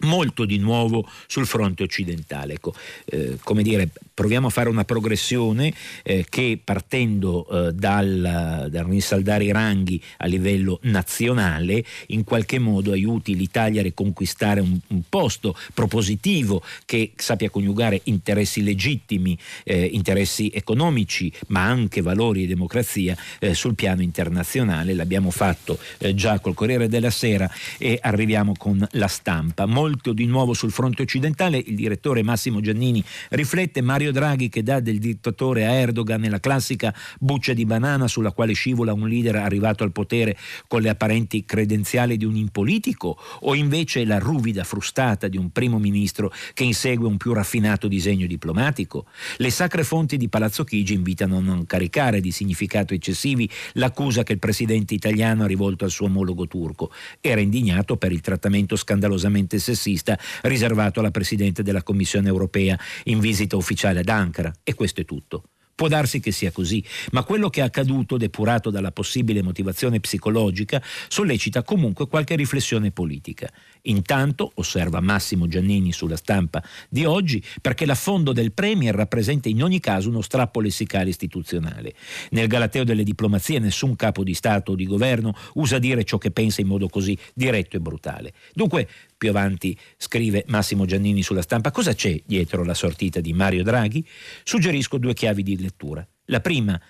[0.00, 2.54] molto di nuovo sul fronte occidentale.
[2.54, 2.74] Ecco,
[3.06, 9.44] eh, come dire, proviamo a fare una progressione eh, che partendo eh, dal, dal, rinsaldare
[9.44, 15.56] i ranghi a livello nazionale in qualche modo aiuti l'Italia a riconquistare un, un posto
[15.74, 23.54] propositivo che sappia coniugare interessi legittimi, eh, interessi economici, ma anche valori e democrazia eh,
[23.54, 24.94] sul piano internazionale.
[24.94, 29.66] L'abbiamo fatto eh, già col Corriere della Sera e arriviamo con la stampa.
[29.66, 34.64] Molto molto di nuovo sul fronte occidentale, il direttore Massimo Giannini riflette Mario Draghi che
[34.64, 39.36] dà del dittatore a Erdogan nella classica buccia di banana sulla quale scivola un leader
[39.36, 45.28] arrivato al potere con le apparenti credenziali di un impolitico o invece la ruvida frustata
[45.28, 49.06] di un primo ministro che insegue un più raffinato disegno diplomatico?
[49.36, 54.32] Le sacre fonti di Palazzo Chigi invitano a non caricare di significato eccessivi l'accusa che
[54.32, 56.90] il presidente italiano ha rivolto al suo omologo turco.
[57.20, 63.20] Era indignato per il trattamento scandalosamente sessista sessista riservato alla Presidente della Commissione europea in
[63.20, 64.52] visita ufficiale ad Ankara.
[64.64, 65.44] E questo è tutto.
[65.76, 70.82] Può darsi che sia così, ma quello che è accaduto, depurato dalla possibile motivazione psicologica,
[71.06, 73.52] sollecita comunque qualche riflessione politica.
[73.82, 79.78] Intanto, osserva Massimo Giannini sulla stampa di oggi, perché l'affondo del Premier rappresenta in ogni
[79.78, 81.92] caso uno strappo lessicale istituzionale.
[82.30, 86.30] Nel galateo delle diplomazie nessun capo di Stato o di governo usa dire ciò che
[86.30, 88.32] pensa in modo così diretto e brutale.
[88.54, 93.62] Dunque, più avanti scrive Massimo Giannini sulla stampa, cosa c'è dietro la sortita di Mario
[93.62, 94.06] Draghi?
[94.44, 96.06] Suggerisco due chiavi di lettura.
[96.26, 96.80] La prima,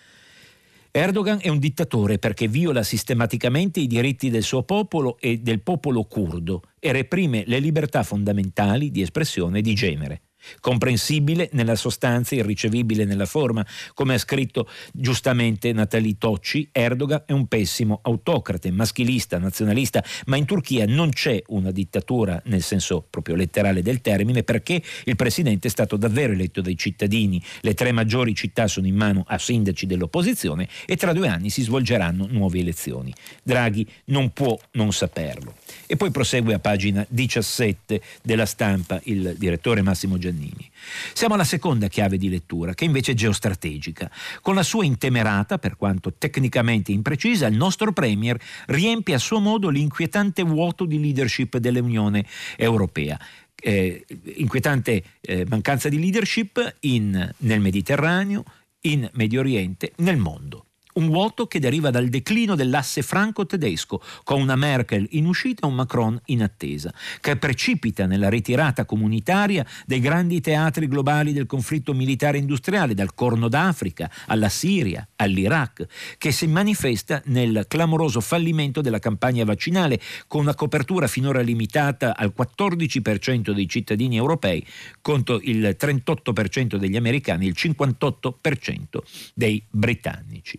[0.91, 6.05] Erdogan è un dittatore perché viola sistematicamente i diritti del suo popolo e del popolo
[6.05, 10.23] curdo e reprime le libertà fondamentali di espressione e di genere
[10.61, 13.67] comprensibile nella sostanza, irricevibile nella forma.
[13.95, 20.45] Come ha scritto giustamente Natali Tocci, Erdogan è un pessimo autocrate, maschilista, nazionalista, ma in
[20.45, 25.71] Turchia non c'è una dittatura nel senso proprio letterale del termine perché il presidente è
[25.71, 30.69] stato davvero eletto dai cittadini, le tre maggiori città sono in mano a sindaci dell'opposizione
[30.87, 33.13] e tra due anni si svolgeranno nuove elezioni.
[33.43, 35.55] Draghi non può non saperlo.
[35.87, 40.71] E poi prosegue a pagina 17 della stampa il direttore Massimo Giannini.
[41.13, 44.11] Siamo alla seconda chiave di lettura, che invece è geostrategica.
[44.43, 49.71] Con la sua intemerata, per quanto tecnicamente imprecisa, il nostro Premier riempie a suo modo
[49.71, 53.19] l'inquietante vuoto di leadership dell'Unione Europea.
[53.59, 54.05] Eh,
[54.37, 58.45] inquietante eh, mancanza di leadership in, nel Mediterraneo,
[58.83, 60.66] in Medio Oriente, nel mondo.
[60.97, 65.75] Un vuoto che deriva dal declino dell'asse franco-tedesco, con una Merkel in uscita e un
[65.75, 72.39] Macron in attesa, che precipita nella ritirata comunitaria dei grandi teatri globali del conflitto militare
[72.39, 79.45] industriale, dal Corno d'Africa alla Siria, all'Iraq, che si manifesta nel clamoroso fallimento della campagna
[79.45, 84.67] vaccinale, con una copertura finora limitata al 14% dei cittadini europei
[85.03, 88.99] contro il 38% degli americani e il 58%
[89.35, 90.59] dei britannici.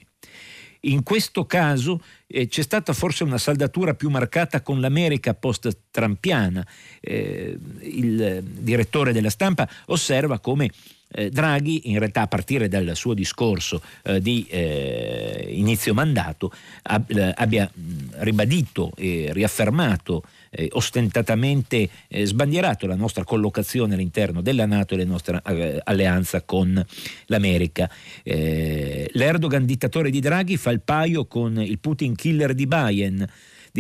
[0.82, 6.66] In questo caso eh, c'è stata forse una saldatura più marcata con l'America post-trampiana.
[7.00, 10.70] Eh, il direttore della stampa osserva come
[11.12, 16.52] eh, Draghi, in realtà a partire dal suo discorso eh, di eh, inizio mandato,
[16.84, 17.70] ab- eh, abbia
[18.18, 20.24] ribadito e riaffermato
[20.58, 26.42] eh, ostentatamente eh, sbandierato la nostra collocazione all'interno della Nato e la nostra eh, alleanza
[26.42, 26.84] con
[27.28, 27.90] l'America.
[28.24, 33.26] Eh, L'Erdogan dittatore di Draghi fa il paio con il Putin killer di Bayern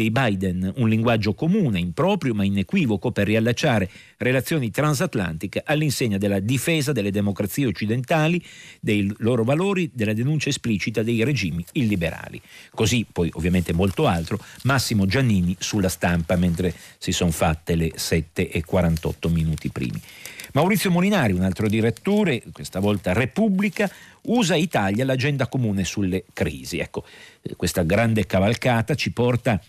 [0.01, 6.91] di Biden, un linguaggio comune, improprio ma inequivoco per riallacciare relazioni transatlantiche all'insegna della difesa
[6.91, 8.43] delle democrazie occidentali,
[8.79, 12.39] dei loro valori, della denuncia esplicita dei regimi illiberali.
[12.75, 18.51] Così poi ovviamente molto altro, Massimo Giannini sulla stampa mentre si sono fatte le 7
[18.51, 19.99] e 48 minuti primi.
[20.53, 23.89] Maurizio Molinari, un altro direttore, questa volta Repubblica,
[24.23, 26.79] usa Italia l'agenda comune sulle crisi.
[26.79, 27.03] Ecco,
[27.41, 29.60] eh, questa grande cavalcata ci porta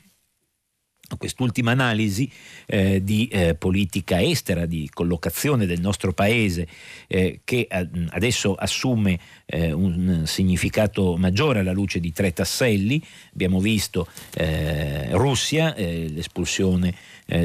[1.16, 2.30] quest'ultima analisi
[2.66, 6.66] eh, di eh, politica estera, di collocazione del nostro paese,
[7.06, 7.66] eh, che
[8.10, 13.02] adesso assume eh, un significato maggiore alla luce di tre tasselli.
[13.32, 16.94] Abbiamo visto eh, Russia, eh, l'espulsione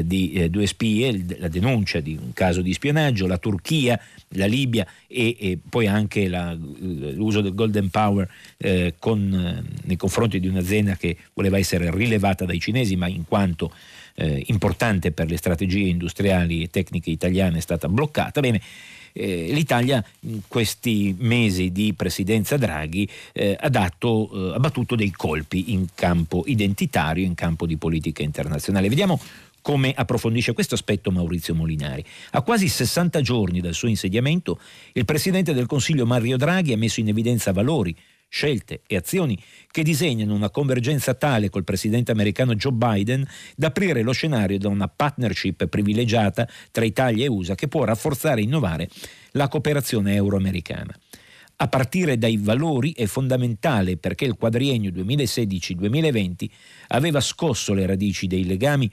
[0.02, 5.36] di due spie, la denuncia di un caso di spionaggio, la Turchia, la Libia e,
[5.38, 8.26] e poi anche la, l'uso del Golden Power
[8.98, 13.53] con, nei confronti di un'azienda che voleva essere rilevata dai cinesi, ma in quanto
[14.14, 18.40] eh, importante per le strategie industriali e tecniche italiane è stata bloccata.
[18.40, 18.60] Bene,
[19.12, 25.12] eh, l'Italia in questi mesi di presidenza Draghi eh, ha, dato, eh, ha battuto dei
[25.12, 28.88] colpi in campo identitario, in campo di politica internazionale.
[28.88, 29.20] Vediamo
[29.64, 32.04] come approfondisce questo aspetto Maurizio Molinari.
[32.32, 34.60] A quasi 60 giorni dal suo insediamento,
[34.92, 37.96] il Presidente del Consiglio Mario Draghi ha messo in evidenza valori,
[38.34, 44.02] scelte e azioni che disegnano una convergenza tale col presidente americano Joe Biden da aprire
[44.02, 48.88] lo scenario da una partnership privilegiata tra Italia e USA che può rafforzare e innovare
[49.32, 50.92] la cooperazione euroamericana.
[51.58, 56.50] A partire dai valori è fondamentale perché il quadriennio 2016-2020
[56.88, 58.90] aveva scosso le radici dei legami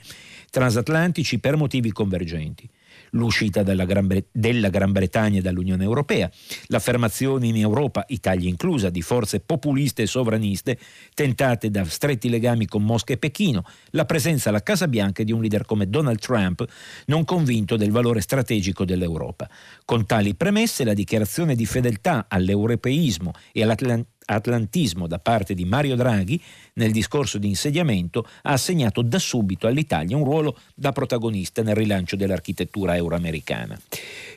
[0.51, 2.69] transatlantici per motivi convergenti
[3.11, 6.29] l'uscita della Gran, Bre- della Gran Bretagna dall'Unione Europea,
[6.67, 10.77] l'affermazione in Europa, Italia inclusa, di forze populiste e sovraniste
[11.13, 15.41] tentate da stretti legami con Mosca e Pechino, la presenza alla Casa Bianca di un
[15.41, 16.65] leader come Donald Trump
[17.05, 19.49] non convinto del valore strategico dell'Europa.
[19.85, 25.95] Con tali premesse la dichiarazione di fedeltà all'europeismo e all'atlantismo atlantismo da parte di Mario
[25.95, 26.41] Draghi
[26.73, 32.15] nel discorso di insediamento ha assegnato da subito all'Italia un ruolo da protagonista nel rilancio
[32.15, 33.79] dell'architettura euroamericana.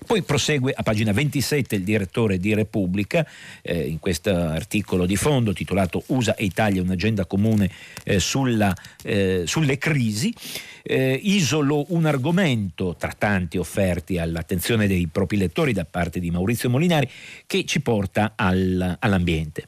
[0.07, 3.27] Poi prosegue a pagina 27 il direttore di Repubblica
[3.63, 7.71] eh, in questo articolo di fondo titolato USA e Italia un'agenda comune
[8.05, 10.35] eh, sulla, eh, sulle crisi.
[10.87, 16.69] Eh, isolo un argomento tra tanti offerti all'attenzione dei propri lettori da parte di Maurizio
[16.69, 17.09] Molinari
[17.47, 19.65] che ci porta al, all'ambiente.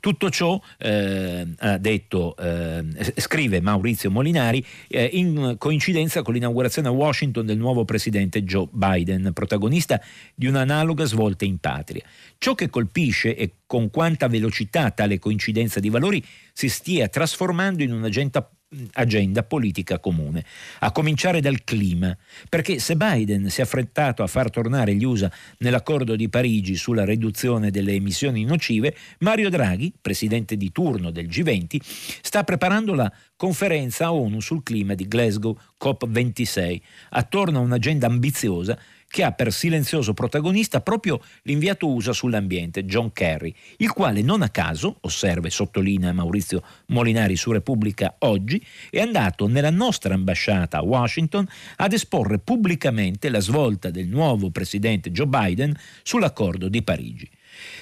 [0.00, 2.84] Tutto ciò, eh, ha detto, eh,
[3.16, 9.32] scrive Maurizio Molinari, eh, in coincidenza con l'inaugurazione a Washington del nuovo presidente Joe Biden,
[9.32, 10.00] protagonista
[10.34, 12.04] di un'analoga svolta in patria.
[12.38, 17.92] Ciò che colpisce è con quanta velocità tale coincidenza di valori si stia trasformando in
[17.92, 18.48] un'agenda
[18.94, 20.44] agenda politica comune,
[20.80, 22.16] a cominciare dal clima,
[22.48, 27.04] perché se Biden si è affrettato a far tornare gli USA nell'accordo di Parigi sulla
[27.04, 31.78] riduzione delle emissioni nocive, Mario Draghi, presidente di turno del G20,
[32.20, 39.22] sta preparando la conferenza ONU sul clima di Glasgow COP26, attorno a un'agenda ambiziosa che
[39.22, 44.98] ha per silenzioso protagonista proprio l'inviato USA sull'ambiente, John Kerry, il quale non a caso,
[45.02, 51.46] osserva e sottolinea Maurizio Molinari su Repubblica oggi, è andato nella nostra ambasciata a Washington
[51.76, 57.30] ad esporre pubblicamente la svolta del nuovo presidente Joe Biden sull'accordo di Parigi.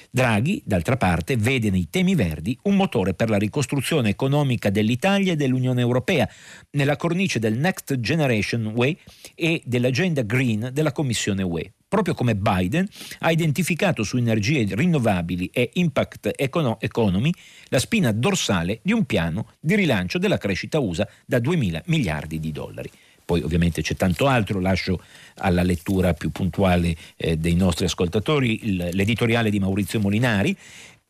[0.09, 5.35] Draghi, d'altra parte, vede nei temi verdi un motore per la ricostruzione economica dell'Italia e
[5.35, 6.29] dell'Unione Europea,
[6.71, 8.97] nella cornice del Next Generation UE
[9.35, 11.71] e dell'agenda green della Commissione UE.
[11.95, 12.85] proprio come Biden
[13.19, 17.31] ha identificato su energie rinnovabili e impact economy
[17.69, 22.41] la spina dorsale di un piano di rilancio della crescita USA da 2 mila miliardi
[22.41, 22.91] di dollari.
[23.23, 25.01] Poi ovviamente c'è tanto altro, lascio
[25.35, 30.55] alla lettura più puntuale eh, dei nostri ascoltatori il, l'editoriale di Maurizio Molinari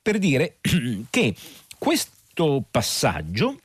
[0.02, 0.58] per dire
[1.10, 1.36] che
[1.78, 3.60] questo passaggio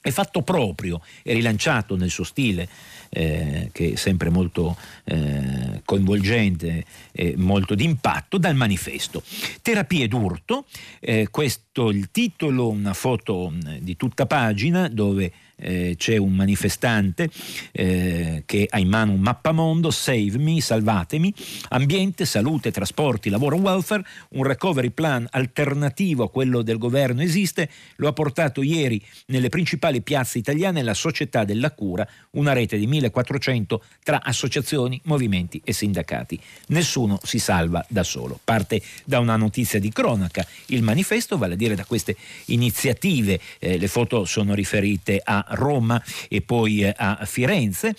[0.00, 2.68] è fatto proprio e rilanciato nel suo stile
[3.08, 9.22] eh, che è sempre molto eh, coinvolgente e molto d'impatto, dal manifesto.
[9.62, 10.66] Terapie d'urto,
[11.00, 17.30] eh, questo il titolo, una foto di tutta pagina dove eh, c'è un manifestante
[17.72, 21.32] eh, che ha in mano un mappamondo, Save Me, salvatemi,
[21.70, 28.08] ambiente, salute, trasporti, lavoro, welfare, un recovery plan alternativo a quello del governo esiste, lo
[28.08, 33.82] ha portato ieri nelle principali piazze italiane la Società della Cura, una rete di 1400
[34.02, 36.38] tra associazioni, movimenti e sindacati.
[36.68, 38.38] Nessuno si salva da solo.
[38.44, 43.78] Parte da una notizia di cronaca, il manifesto, vale a dire da queste iniziative, eh,
[43.78, 47.94] le foto sono riferite a Roma e poi eh, a Firenze,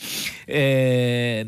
[0.45, 1.45] eh,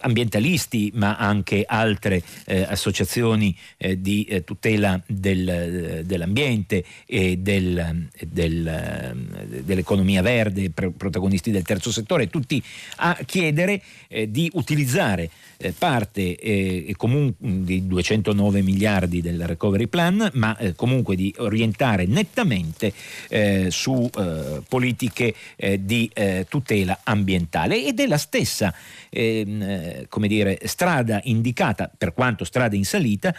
[0.00, 9.62] ambientalisti ma anche altre eh, associazioni eh, di eh, tutela del, dell'ambiente e del, del,
[9.64, 12.62] dell'economia verde, protagonisti del terzo settore, tutti
[12.96, 13.82] a chiedere
[14.28, 21.16] di utilizzare eh, parte eh, comunque di 209 miliardi del recovery plan, ma eh, comunque
[21.16, 22.92] di orientare nettamente
[23.28, 25.34] eh, su eh, politiche
[25.78, 26.10] di
[26.48, 28.74] tutela ambientale ed è la stessa
[29.10, 33.34] ehm, come dire, strada indicata, per quanto strada in salita,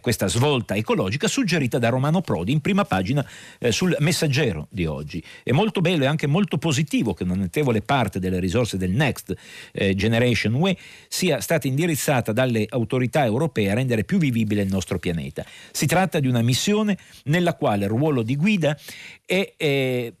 [0.00, 3.26] questa svolta ecologica suggerita da Romano Prodi in prima pagina
[3.68, 5.22] sul messaggero di oggi.
[5.42, 9.34] È molto bello e anche molto positivo che una notevole parte delle risorse del Next
[9.72, 10.76] Generation UE
[11.08, 15.44] sia stata indirizzata dalle autorità europee a rendere più vivibile il nostro pianeta.
[15.70, 18.76] Si tratta di una missione nella quale il ruolo di guida
[19.24, 20.12] è, è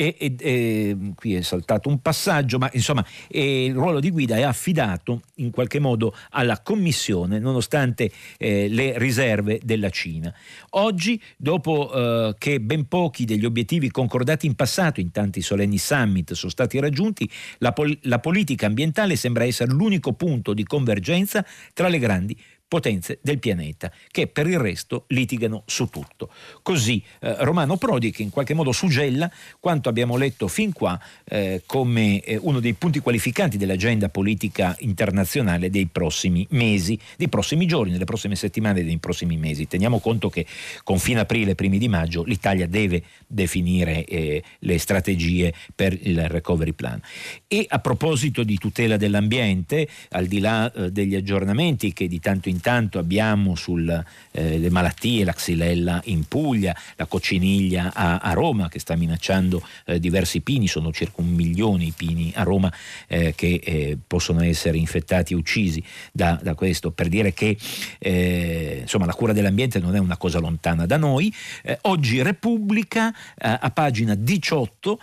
[0.00, 4.42] e, e, e, qui è saltato un passaggio, ma insomma il ruolo di guida è
[4.42, 10.34] affidato in qualche modo alla Commissione nonostante eh, le riserve della Cina.
[10.70, 16.32] Oggi, dopo eh, che ben pochi degli obiettivi concordati in passato in tanti solenni summit
[16.32, 17.28] sono stati raggiunti,
[17.58, 21.44] la, pol- la politica ambientale sembra essere l'unico punto di convergenza
[21.74, 22.36] tra le grandi
[22.70, 26.30] potenze del pianeta, che per il resto litigano su tutto.
[26.62, 31.64] Così eh, Romano Prodi, che in qualche modo suggella quanto abbiamo letto fin qua eh,
[31.66, 37.90] come eh, uno dei punti qualificanti dell'agenda politica internazionale dei prossimi mesi, dei prossimi giorni,
[37.90, 39.66] delle prossime settimane, dei prossimi mesi.
[39.66, 40.46] Teniamo conto che
[40.84, 46.72] con fine aprile, primi di maggio, l'Italia deve definire eh, le strategie per il recovery
[46.72, 47.00] plan.
[47.48, 52.48] E a proposito di tutela dell'ambiente, al di là eh, degli aggiornamenti che di tanto
[52.48, 58.68] in intanto abbiamo sulle eh, malattie, la xylella in Puglia, la cocciniglia a, a Roma
[58.68, 62.70] che sta minacciando eh, diversi pini, sono circa un milione i pini a Roma
[63.06, 65.82] eh, che eh, possono essere infettati e uccisi
[66.12, 67.56] da, da questo, per dire che
[67.98, 71.32] eh, insomma, la cura dell'ambiente non è una cosa lontana da noi.
[71.62, 75.00] Eh, oggi Repubblica a pagina 18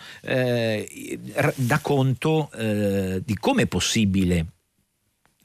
[1.56, 2.50] dà conto
[3.24, 4.46] di come è possibile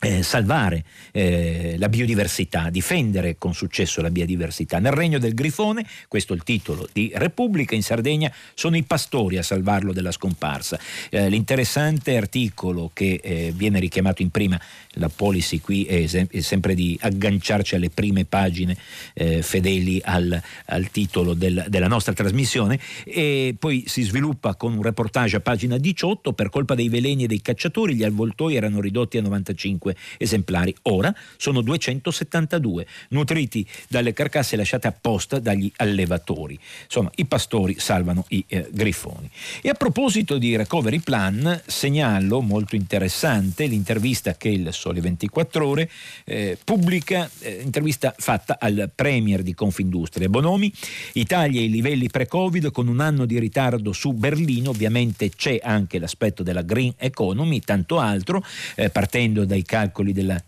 [0.04, 4.80] eh, salvare eh, la biodiversità, difendere con successo la biodiversità.
[4.80, 9.38] Nel regno del grifone, questo è il titolo di Repubblica, in Sardegna sono i pastori
[9.38, 10.76] a salvarlo dalla scomparsa.
[11.08, 14.60] Eh, l'interessante articolo che eh, viene richiamato in prima,
[14.96, 18.76] la policy qui è, sem- è sempre di agganciarci alle prime pagine
[19.14, 24.82] eh, fedeli al, al titolo del, della nostra trasmissione e poi si sviluppa con un
[24.82, 29.16] reportage a pagina 18 per colpa dei veleni e dei cacciatori gli avvoltoi erano ridotti
[29.16, 36.58] a 95 2 esemplari, ora sono 272, nutriti dalle carcasse lasciate apposta dagli allevatori.
[36.84, 39.30] Insomma, i pastori salvano i eh, grifoni.
[39.60, 45.90] E a proposito di recovery plan, segnalo molto interessante l'intervista che il Sole 24 Ore
[46.24, 50.72] eh, pubblica, eh, intervista fatta al Premier di Confindustria Bonomi,
[51.14, 56.42] Italia ai livelli pre-Covid con un anno di ritardo su Berlino, ovviamente c'è anche l'aspetto
[56.42, 60.40] della green economy, tanto altro, eh, partendo dai casi calcoli della,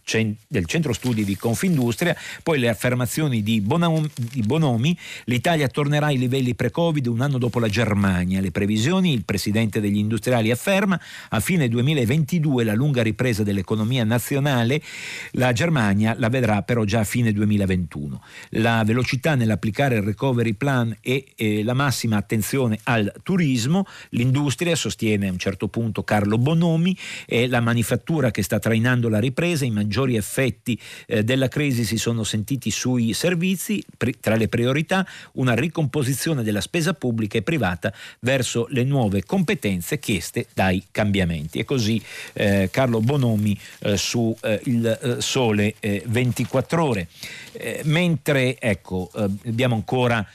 [0.46, 6.18] del centro studi di Confindustria, poi le affermazioni di Bonomi, di Bonomi, l'Italia tornerà ai
[6.18, 11.40] livelli pre-Covid un anno dopo la Germania, le previsioni, il presidente degli industriali afferma, a
[11.40, 14.80] fine 2022 la lunga ripresa dell'economia nazionale,
[15.32, 18.22] la Germania la vedrà però già a fine 2021.
[18.50, 25.28] La velocità nell'applicare il recovery plan e, e la massima attenzione al turismo, l'industria sostiene
[25.28, 29.64] a un certo punto Carlo Bonomi, e la manifattura che sta trainando la la ripresa,
[29.64, 35.06] i maggiori effetti eh, della crisi si sono sentiti sui servizi, pri- tra le priorità
[35.34, 41.58] una ricomposizione della spesa pubblica e privata verso le nuove competenze chieste dai cambiamenti.
[41.58, 42.02] E così
[42.32, 47.08] eh, Carlo Bonomi eh, su eh, il eh, Sole 24 ore.
[47.84, 50.26] mentre ecco, abbiamo ancora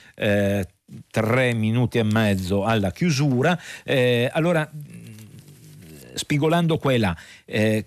[1.10, 3.58] tre minuti e mezzo alla chiusura.
[3.84, 4.68] Eh, allora,
[6.14, 7.86] spigolando qua e là, eh,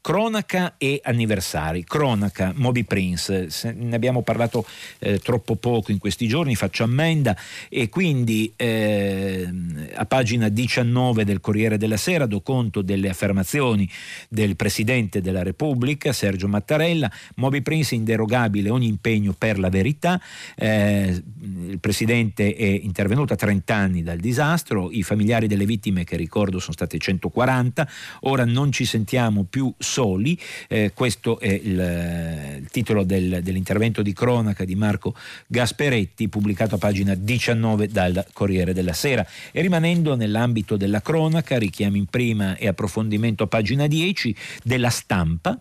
[0.00, 1.82] Cronaca e anniversari.
[1.82, 4.64] Cronaca, Moby Prince, ne abbiamo parlato
[5.00, 7.36] eh, troppo poco in questi giorni, faccio ammenda.
[7.68, 9.48] E quindi eh,
[9.94, 13.90] a pagina 19 del Corriere della Sera do conto delle affermazioni
[14.28, 20.20] del Presidente della Repubblica, Sergio Mattarella, Moby Prince inderogabile ogni impegno per la verità,
[20.54, 21.22] eh,
[21.66, 26.60] il Presidente è intervenuto a 30 anni dal disastro, i familiari delle vittime che ricordo
[26.60, 27.88] sono state 140,
[28.20, 29.44] ora non ci sentiamo
[29.78, 30.38] soli.
[30.68, 35.14] Eh, questo è il, il titolo del, dell'intervento di cronaca di Marco
[35.46, 39.26] Gasperetti, pubblicato a pagina 19 dal Corriere della Sera.
[39.50, 45.58] E rimanendo nell'ambito della cronaca, richiamo in prima e approfondimento a pagina 10 della stampa.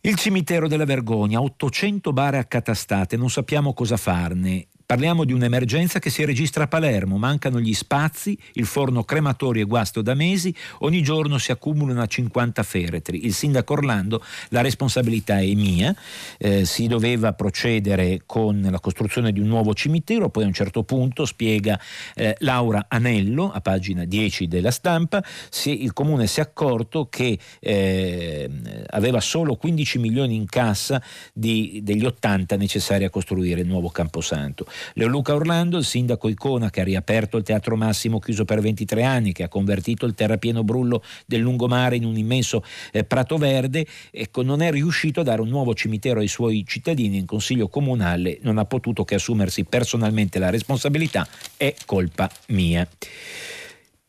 [0.00, 4.66] Il cimitero della vergogna, 800 bare accatastate, non sappiamo cosa farne.
[4.86, 9.66] Parliamo di un'emergenza che si registra a Palermo, mancano gli spazi, il forno crematorio è
[9.66, 13.26] guasto da mesi, ogni giorno si accumulano a 50 feretri.
[13.26, 15.92] Il sindaco Orlando, la responsabilità è mia,
[16.38, 20.84] eh, si doveva procedere con la costruzione di un nuovo cimitero, poi a un certo
[20.84, 21.80] punto, spiega
[22.14, 25.20] eh, Laura Anello, a pagina 10 della stampa,
[25.50, 28.48] si, il comune si è accorto che eh,
[28.90, 34.64] aveva solo 15 milioni in cassa di, degli 80 necessari a costruire il nuovo camposanto.
[34.94, 39.32] Leoluca Orlando, il sindaco Icona che ha riaperto il Teatro Massimo chiuso per 23 anni,
[39.32, 42.62] che ha convertito il terrapieno brullo del lungomare in un immenso
[42.92, 47.18] eh, prato verde, ecco, non è riuscito a dare un nuovo cimitero ai suoi cittadini
[47.18, 52.86] in consiglio comunale, non ha potuto che assumersi personalmente la responsabilità, è colpa mia.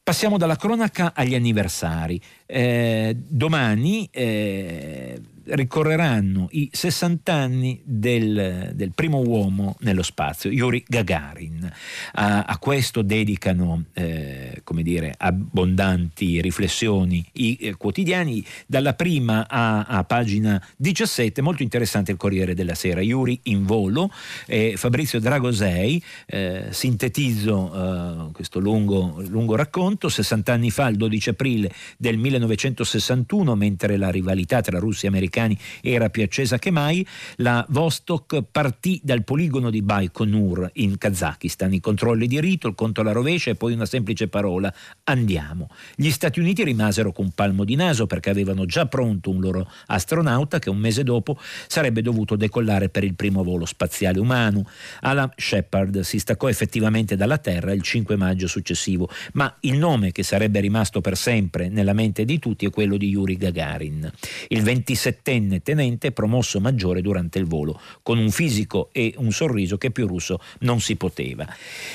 [0.07, 2.21] Passiamo dalla cronaca agli anniversari.
[2.45, 5.19] Eh, domani eh,
[5.49, 11.71] ricorreranno i 60 anni del, del, primo uomo nello spazio, Yuri Gagarin.
[12.13, 19.83] A, a questo dedicano eh, come dire, abbondanti riflessioni i eh, quotidiani, dalla prima a,
[19.83, 24.11] a, pagina 17, molto interessante il Corriere della Sera, Yuri in volo,
[24.45, 31.29] eh, Fabrizio Dragosei, eh, sintetizzo eh, questo lungo, lungo racconto, 60 anni fa, il 12
[31.29, 36.71] aprile del 1961, mentre la rivalità tra Russia e Americani americani era più accesa che
[36.71, 37.05] mai,
[37.37, 41.73] la Vostok partì dal poligono di Baikonur in Kazakistan.
[41.73, 44.73] I controlli di rito, il conto alla rovescia e poi una semplice parola,
[45.03, 45.69] andiamo.
[45.95, 50.59] Gli Stati Uniti rimasero con palmo di naso perché avevano già pronto un loro astronauta
[50.59, 54.67] che un mese dopo sarebbe dovuto decollare per il primo volo spaziale umano.
[55.01, 60.23] Alan Shepard si staccò effettivamente dalla Terra il 5 maggio successivo, ma il nome che
[60.23, 64.11] sarebbe rimasto per sempre nella mente di tutti è quello di Yuri Gagarin.
[64.47, 69.77] Il 27 ventenne tenente promosso maggiore durante il volo, con un fisico e un sorriso
[69.77, 71.45] che più russo non si poteva.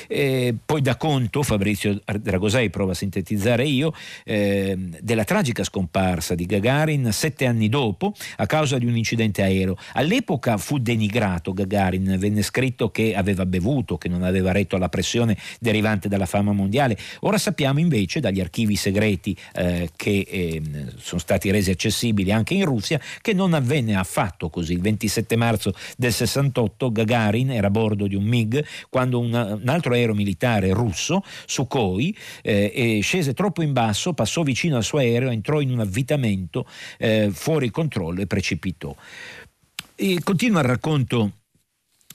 [0.06, 6.44] Eh, poi da conto, Fabrizio Dragosei prova a sintetizzare io, eh, della tragica scomparsa di
[6.44, 9.76] Gagarin sette anni dopo a causa di un incidente aereo.
[9.94, 15.38] All'epoca fu denigrato Gagarin, venne scritto che aveva bevuto, che non aveva retto alla pressione
[15.58, 16.98] derivante dalla fama mondiale.
[17.20, 22.64] Ora sappiamo invece dagli archivi segreti eh, che ehm, sono stati resi accessibili anche in
[22.64, 24.74] Russia che non avvenne affatto così.
[24.74, 29.68] Il 27 marzo del 68 Gagarin era a bordo di un MiG quando una, un
[29.68, 35.30] altro aereo militare russo, Sukhoi, eh, scese troppo in basso, passò vicino al suo aereo,
[35.30, 36.66] entrò in un avvitamento
[36.98, 38.94] eh, fuori controllo e precipitò.
[39.94, 41.32] E continua il racconto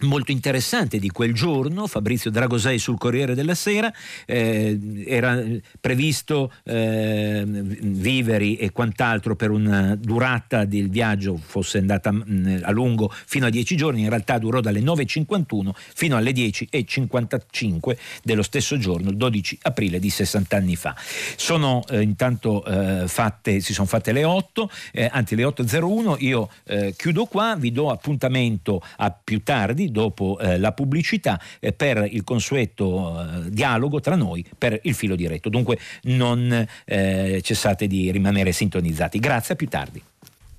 [0.02, 3.91] molto interessante di quel giorno, Fabrizio Dragosei sul Corriere della Sera,
[4.26, 5.41] eh, era
[5.80, 12.72] previsto eh, viveri e quant'altro per una durata del viaggio fosse andata mh, mm, a
[12.72, 18.78] lungo fino a 10 giorni, in realtà durò dalle 9.51 fino alle 10.55 dello stesso
[18.78, 20.95] giorno, il 12 aprile di 60 anni fa.
[21.36, 26.50] Sono eh, intanto eh, fatte, si sono fatte le 8, eh, anzi le 8.01, io
[26.66, 32.08] eh, chiudo qua, vi do appuntamento a più tardi dopo eh, la pubblicità eh, per
[32.10, 35.50] il consueto eh, dialogo tra noi per il filo diretto.
[35.50, 39.20] Dunque non eh, cessate di rimanere sintonizzati.
[39.20, 40.02] Grazie, a più tardi.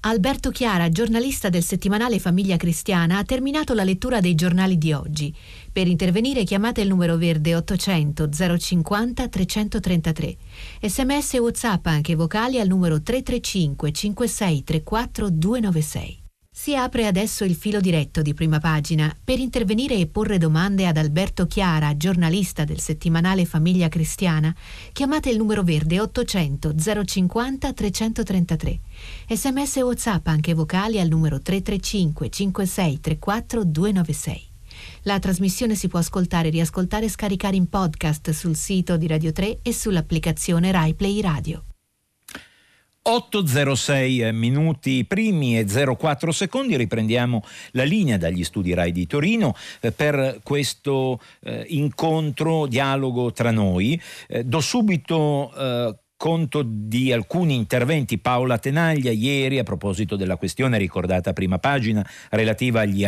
[0.01, 5.35] Alberto Chiara, giornalista del settimanale Famiglia Cristiana, ha terminato la lettura dei giornali di oggi.
[5.73, 10.37] Per intervenire chiamate il numero verde 800 050 333.
[10.83, 16.28] Sms e WhatsApp anche vocali al numero 335 5634 296.
[16.61, 20.97] Si apre adesso il filo diretto di prima pagina per intervenire e porre domande ad
[20.97, 24.53] Alberto Chiara, giornalista del settimanale Famiglia Cristiana.
[24.93, 28.81] Chiamate il numero verde 800 050 333.
[29.29, 34.43] Sms e WhatsApp anche vocali al numero 335 5634 296.
[35.03, 39.61] La trasmissione si può ascoltare, riascoltare e scaricare in podcast sul sito di Radio 3
[39.63, 41.68] e sull'applicazione RaiPlay Radio.
[43.09, 49.93] 8.06 minuti primi e 04 secondi riprendiamo la linea dagli studi RAI di Torino eh,
[49.93, 53.99] per questo eh, incontro, dialogo tra noi.
[54.27, 58.19] Eh, do subito eh, conto di alcuni interventi.
[58.19, 63.05] Paola Tenaglia ieri a proposito della questione ricordata a prima pagina relativa agli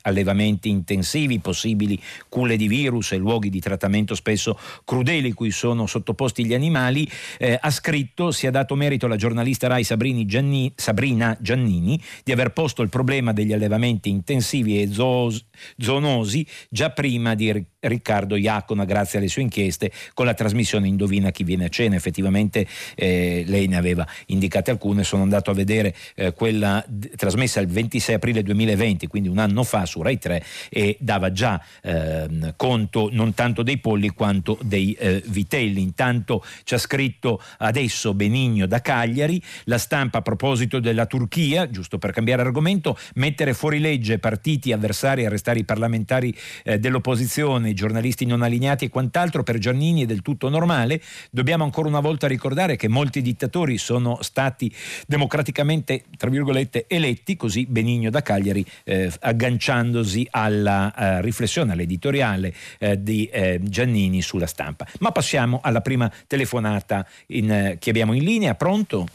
[0.00, 6.46] allevamenti intensivi, possibili culle di virus e luoghi di trattamento spesso crudeli cui sono sottoposti
[6.46, 7.06] gli animali,
[7.38, 9.84] eh, ha scritto, si è dato merito alla giornalista Rai
[10.24, 15.44] Gianni, Sabrina Giannini di aver posto il problema degli allevamenti intensivi e zoos,
[15.76, 21.44] zoonosi già prima di Riccardo Iacona grazie alle sue inchieste con la trasmissione Indovina chi
[21.44, 21.96] viene a cena.
[21.96, 27.16] Effettivamente sicuramente eh, lei ne aveva indicate alcune, sono andato a vedere eh, quella d-
[27.16, 31.60] trasmessa il 26 aprile 2020, quindi un anno fa su Rai 3 e dava già
[31.82, 35.82] eh, conto non tanto dei polli quanto dei eh, vitelli.
[35.82, 41.98] Intanto ci ha scritto adesso Benigno da Cagliari, la stampa a proposito della Turchia, giusto
[41.98, 48.26] per cambiare argomento, mettere fuori legge partiti avversari, arrestare i parlamentari eh, dell'opposizione, i giornalisti
[48.26, 51.00] non allineati e quant'altro per Giannini è del tutto normale.
[51.30, 54.70] Dobbiamo ancora una volta ricordare ricordare che molti dittatori sono stati
[55.06, 63.02] democraticamente, tra virgolette, eletti, così Benigno da Cagliari, eh, agganciandosi alla eh, riflessione, all'editoriale eh,
[63.02, 64.86] di eh, Giannini sulla stampa.
[65.00, 68.54] Ma passiamo alla prima telefonata in, eh, che abbiamo in linea.
[68.54, 69.06] Pronto?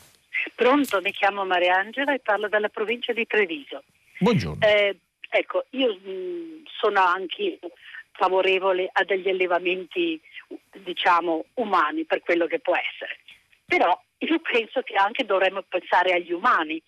[0.56, 3.84] Pronto, mi chiamo Mariangela e parlo dalla provincia di Treviso.
[4.18, 4.66] Buongiorno.
[4.66, 4.98] Eh,
[5.30, 7.60] ecco, io mh, sono anche
[8.14, 10.20] favorevole a degli allevamenti
[10.84, 13.19] diciamo, umani per quello che può essere.
[13.70, 16.82] Però io penso che anche dovremmo pensare agli umani.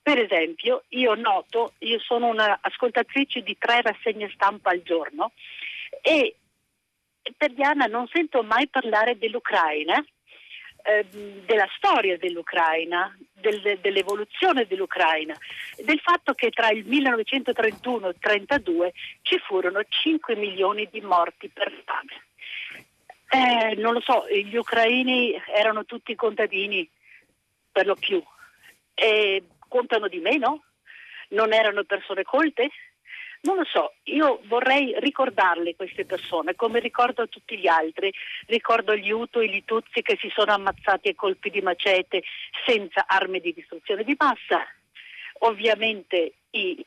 [0.00, 5.32] Per esempio, io noto, io sono un'ascoltatrice di tre rassegne stampa al giorno
[6.00, 6.36] e
[7.36, 10.02] per Diana non sento mai parlare dell'Ucraina,
[10.82, 11.04] eh,
[11.44, 15.36] della storia dell'Ucraina, del, dell'evoluzione dell'Ucraina,
[15.76, 21.48] del fatto che tra il 1931 e il 1932 ci furono 5 milioni di morti
[21.48, 22.27] per fame.
[23.30, 26.88] Eh, non lo so, gli ucraini erano tutti contadini
[27.70, 28.22] per lo più
[28.94, 30.64] e contano di meno?
[31.28, 32.70] Non erano persone colte?
[33.40, 38.12] Non lo so, io vorrei ricordarle queste persone come ricordo tutti gli altri,
[38.46, 42.22] ricordo gli Uto e gli Tuzzi che si sono ammazzati a colpi di macete
[42.66, 44.66] senza armi di distruzione di massa,
[45.40, 46.84] ovviamente i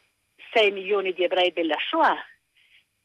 [0.52, 2.18] 6 milioni di ebrei della Shoah,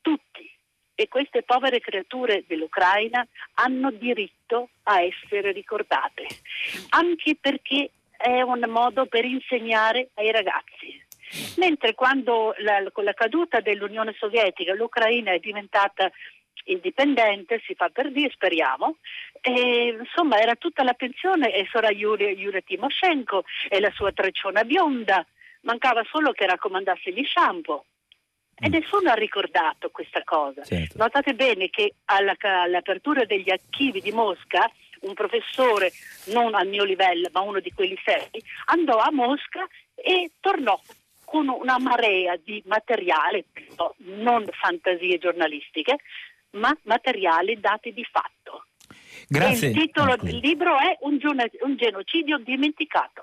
[0.00, 0.55] tutti
[0.96, 3.24] e queste povere creature dell'Ucraina
[3.54, 6.26] hanno diritto a essere ricordate,
[6.88, 11.04] anche perché è un modo per insegnare ai ragazzi.
[11.58, 16.10] Mentre quando la, con la caduta dell'Unione Sovietica l'Ucraina è diventata
[16.64, 18.96] indipendente, si fa per dire, speriamo,
[19.40, 25.24] e, insomma era tutta l'attenzione e sarà Yulia, Yulia Timoshenko e la sua trecciona bionda,
[25.60, 27.84] mancava solo che raccomandasse gli shampoo.
[28.58, 28.72] E mm.
[28.72, 30.62] nessuno ha ricordato questa cosa.
[30.62, 30.96] Certo.
[30.98, 35.92] Notate bene che alla, all'apertura degli archivi di Mosca un professore,
[36.26, 40.80] non al mio livello, ma uno di quelli seri, andò a Mosca e tornò
[41.24, 43.46] con una marea di materiale,
[43.96, 45.98] non fantasie giornalistiche,
[46.52, 48.66] ma materiali dati di fatto.
[49.28, 49.68] Grazie.
[49.68, 51.18] E il titolo ah, del libro è un
[51.76, 53.22] genocidio dimenticato.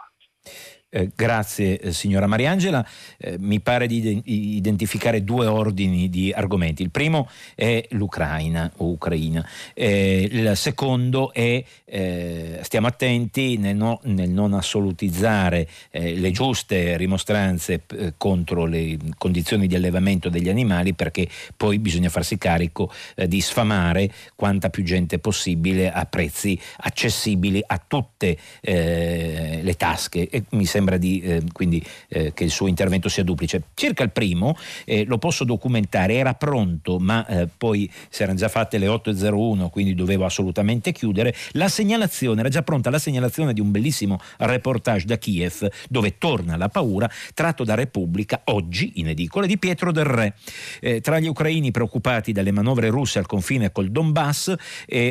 [0.96, 2.88] Eh, grazie eh, signora Mariangela.
[3.18, 6.84] Eh, mi pare di identificare due ordini di argomenti.
[6.84, 9.44] Il primo è l'Ucraina o Ucraina.
[9.74, 11.64] Eh, il secondo è
[11.94, 17.84] stiamo attenti nel, no, nel non assolutizzare le giuste rimostranze
[18.18, 22.92] contro le condizioni di allevamento degli animali perché poi bisogna farsi carico
[23.28, 30.28] di sfamare quanta più gente possibile a prezzi accessibili a tutte le tasche.
[30.30, 33.64] E mi sembra sembra di, eh, quindi, eh, che il suo intervento sia duplice.
[33.74, 38.50] Circa il primo, eh, lo posso documentare, era pronto, ma eh, poi si erano già
[38.50, 41.34] fatte le 8.01, quindi dovevo assolutamente chiudere.
[41.52, 46.58] La segnalazione, era già pronta la segnalazione di un bellissimo reportage da Kiev, dove torna
[46.58, 50.36] la paura, tratto da Repubblica, oggi in edicole, di Pietro del Re.
[50.82, 54.54] Eh, tra gli ucraini preoccupati dalle manovre russe al confine col Donbass,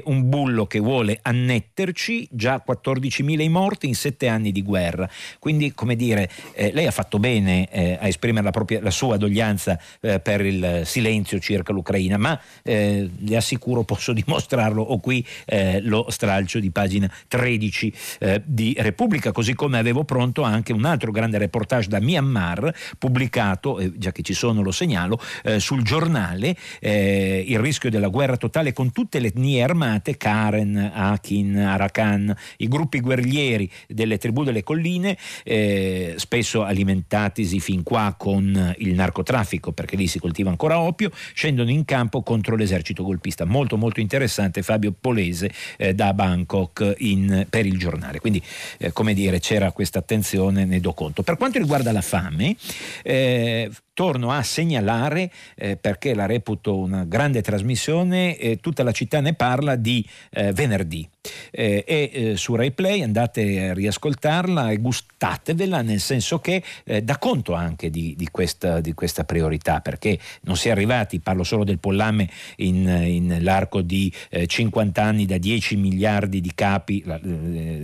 [0.05, 5.09] un bullo che vuole annetterci, già 14.000 i morti in sette anni di guerra.
[5.39, 9.17] Quindi, come dire, eh, lei ha fatto bene eh, a esprimere la, propria, la sua
[9.17, 15.25] doglianza eh, per il silenzio circa l'Ucraina, ma eh, le assicuro posso dimostrarlo, ho qui
[15.47, 20.85] eh, lo stralcio di pagina 13 eh, di Repubblica, così come avevo pronto anche un
[20.85, 25.21] altro grande reportage da Myanmar, pubblicato, già che ci sono lo segnalo,
[25.59, 32.35] sul giornale, il rischio della guerra totale con tutte le etnie armate, Karen, Akin, Arakan,
[32.59, 39.73] i gruppi guerriglieri delle tribù delle colline, eh, spesso alimentatisi fin qua con il narcotraffico,
[39.73, 43.45] perché lì si coltiva ancora opio, scendono in campo contro l'esercito golpista.
[43.45, 48.21] Molto molto interessante Fabio Polese eh, da Bangkok in, per il giornale.
[48.21, 48.43] Quindi,
[48.79, 51.23] eh, come dire, c'era questa attenzione, ne do conto.
[51.23, 52.57] Per quanto riguarda la fame,
[53.03, 59.21] eh, torno a segnalare, eh, perché la reputo una grande trasmissione, eh, tutta la città
[59.21, 61.09] ne parla di eh, venerdì.
[61.53, 67.17] Eh, e eh, su RaiPlay andate a riascoltarla e gustatevela, nel senso che eh, dà
[67.19, 71.63] conto anche di, di, questa, di, questa, priorità, perché non si è arrivati, parlo solo
[71.63, 74.13] del pollame, in, in l'arco di
[74.47, 77.05] 50 anni da 10 miliardi di capi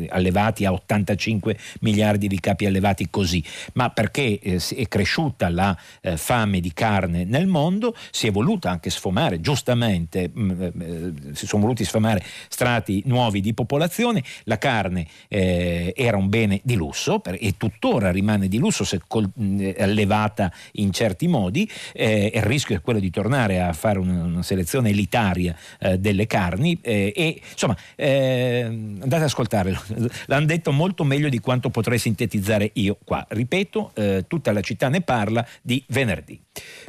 [0.08, 3.42] allevati a 85 miliardi di capi allevati così,
[3.74, 8.90] ma perché è cresciuta la eh, fame di carne nel mondo, si è voluta anche
[8.90, 15.06] sfumare, giustamente mh, mm, eh, si sono voluti sfamare strati nuovi di popolazione, la carne
[15.28, 19.44] eh, era un bene di lusso per, e tuttora rimane di lusso se col, mh,
[19.44, 24.24] mm, allevata in certi modi, eh, il rischio è quello di tornare a fare una,
[24.24, 29.80] una selezione elitaria eh, delle carni eh, e insomma andate ad ascoltarlo,
[30.26, 33.24] l'hanno detto molto meglio di quanto potrei sintetizzare io qua.
[33.28, 33.92] Ripeto,
[34.26, 36.40] tutta la città ne parla di venerdì.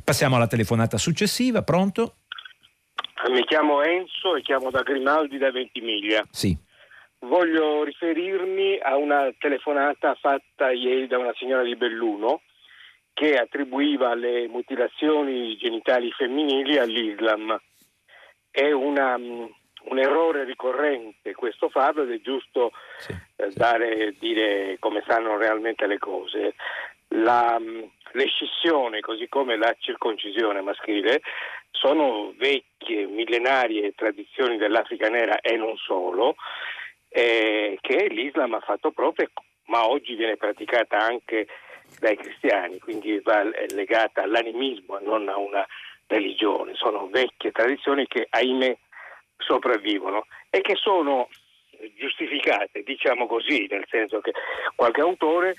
[0.04, 2.16] Passiamo alla telefonata successiva, pronto?
[3.30, 6.26] Mi chiamo Enzo e chiamo da Grimaldi da Ventimiglia.
[6.32, 6.58] Sì.
[7.20, 12.42] Voglio riferirmi a una telefonata fatta ieri da una signora di Belluno
[13.14, 17.60] che attribuiva le mutilazioni genitali femminili all'Islam.
[18.50, 25.02] È una, un errore ricorrente questo farlo ed è giusto sì, eh, dare, dire come
[25.04, 26.56] stanno realmente le cose.
[27.10, 27.60] La,
[28.14, 31.22] l'escissione così come la circoncisione maschile
[31.72, 36.36] sono vecchie, millenarie tradizioni dell'Africa nera e non solo,
[37.10, 39.30] eh, che l'Islam ha fatto proprio,
[39.66, 41.48] ma oggi viene praticata anche
[42.00, 45.66] dai cristiani, quindi va legata all'animismo e non a una
[46.08, 46.74] religione.
[46.76, 48.78] Sono vecchie tradizioni che, ahimè,
[49.38, 51.30] sopravvivono e che sono
[51.96, 54.34] giustificate, diciamo così, nel senso che
[54.76, 55.56] qualche autore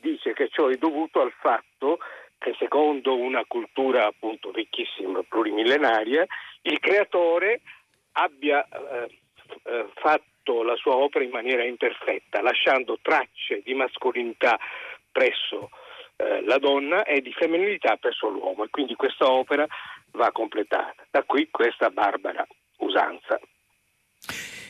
[0.00, 1.98] dice che ciò è dovuto al fatto
[2.38, 6.26] che secondo una cultura appunto ricchissima, plurimillenaria,
[6.62, 7.60] il creatore
[8.12, 9.18] abbia eh,
[9.64, 14.58] eh, fatto la sua opera in maniera imperfetta, lasciando tracce di mascolinità
[15.12, 15.70] presso
[16.16, 19.66] eh, la donna e di femminilità presso l'uomo e quindi questa opera
[20.12, 21.04] va completata.
[21.10, 22.46] Da qui questa barbara
[22.78, 23.38] usanza.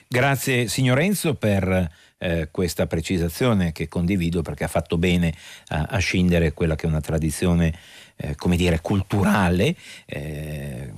[0.09, 1.89] Grazie signor Enzo per
[2.21, 5.35] eh, questa precisazione che condivido perché ha fatto bene
[5.69, 7.75] a, a scindere quella che è una tradizione,
[8.17, 9.75] eh, come dire, culturale.
[10.05, 10.93] Eh,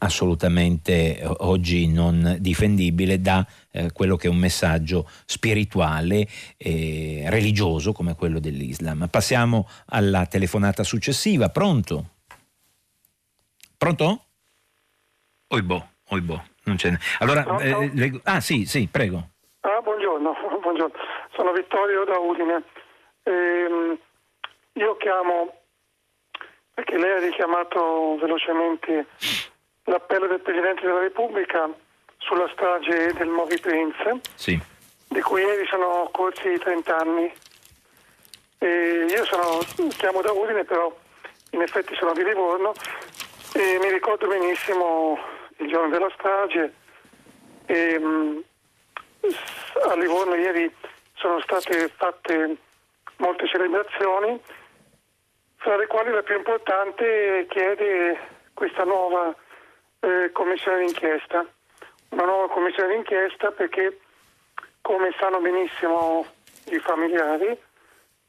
[0.00, 8.14] assolutamente oggi non difendibile da eh, quello che è un messaggio spirituale e religioso come
[8.14, 9.08] quello dell'Islam.
[9.10, 11.48] Passiamo alla telefonata successiva.
[11.48, 12.10] Pronto?
[13.76, 14.24] Pronto?
[15.48, 16.98] Oibo, oibo, non ce n'è.
[17.18, 18.20] Allora, eh, le...
[18.24, 19.30] ah sì, sì, prego.
[20.78, 20.92] Buongiorno, buongiorno.
[21.34, 22.62] sono Vittorio da Udine.
[23.24, 23.98] Ehm,
[24.74, 25.62] io chiamo
[26.72, 29.06] perché lei ha richiamato velocemente
[29.84, 31.68] l'appello del Presidente della Repubblica
[32.18, 34.58] sulla strage del Movi Prince, sì.
[35.08, 37.32] di cui ieri sono corsi 30 anni.
[38.58, 39.58] E io sono,
[39.96, 40.96] chiamo da Udine, però
[41.52, 42.72] in effetti sono di Livorno
[43.54, 45.18] e mi ricordo benissimo
[45.56, 46.72] il giorno della strage.
[47.66, 48.44] E,
[49.20, 50.72] a Livorno ieri
[51.14, 52.56] sono state fatte
[53.16, 54.40] molte celebrazioni,
[55.56, 58.18] fra le quali la più importante chiede
[58.54, 59.34] questa nuova
[60.00, 61.44] eh, commissione d'inchiesta.
[62.10, 64.00] Una nuova commissione d'inchiesta perché,
[64.80, 66.24] come sanno benissimo
[66.66, 67.58] i familiari,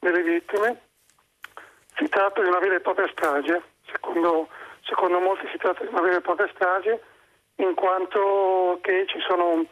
[0.00, 0.80] delle vittime.
[1.96, 4.48] Si tratta di una vera e propria strage, secondo,
[4.82, 7.02] secondo molti si tratta di una vera e propria strage,
[7.56, 9.64] in quanto che ci sono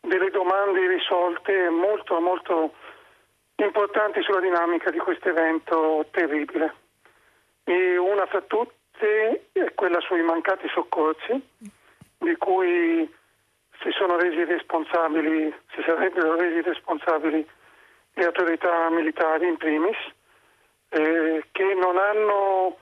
[0.00, 2.74] delle domande irrisolte molto molto
[3.56, 6.74] importanti sulla dinamica di questo evento terribile.
[7.64, 11.40] E una fra tutte è quella sui mancati soccorsi,
[12.18, 13.14] di cui
[13.80, 17.46] si sono resi responsabili, si sarebbero resi responsabili
[18.14, 19.96] le autorità militari in primis,
[20.90, 22.78] eh, che non hanno,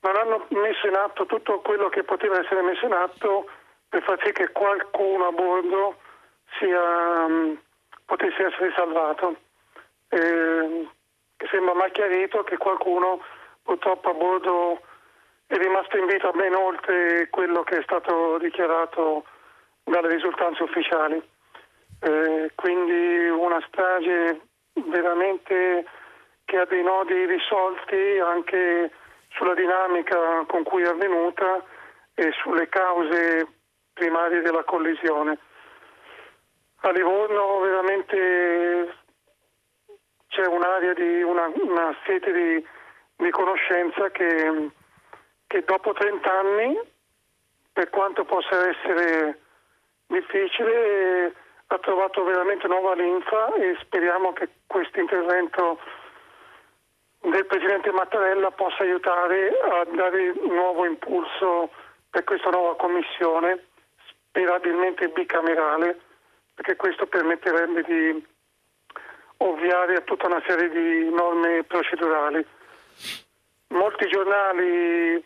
[0.00, 3.48] non hanno messo in atto tutto quello che poteva essere messo in atto
[3.88, 5.96] per far sì che qualcuno a bordo
[6.58, 7.58] sia, um,
[8.04, 9.36] potesse essere salvato.
[10.08, 10.88] Eh,
[11.50, 13.22] sembra mai chiarito che qualcuno
[13.62, 14.80] purtroppo a bordo
[15.46, 19.24] è rimasto in vita ben oltre quello che è stato dichiarato
[19.84, 21.22] dalle risultanze ufficiali.
[22.02, 24.40] Eh, quindi una strage
[24.74, 25.84] veramente
[26.44, 28.90] che ha dei nodi risolti anche
[29.30, 31.64] sulla dinamica con cui è avvenuta
[32.14, 33.46] e sulle cause
[33.92, 35.38] primarie della collisione.
[36.82, 38.94] A Livorno veramente
[40.28, 42.66] c'è un'area di una, una sete di,
[43.16, 44.70] di conoscenza che,
[45.46, 46.80] che dopo 30 anni,
[47.72, 49.40] per quanto possa essere
[50.06, 51.34] difficile,
[51.66, 55.78] ha trovato veramente nuova linfa e speriamo che questo intervento
[57.20, 61.70] del Presidente Mattarella possa aiutare a dare nuovo impulso
[62.08, 63.66] per questa nuova commissione,
[64.30, 66.00] sperabilmente bicamerale,
[66.60, 68.26] perché questo permetterebbe di
[69.38, 72.44] ovviare a tutta una serie di norme procedurali.
[73.68, 75.24] Molti giornali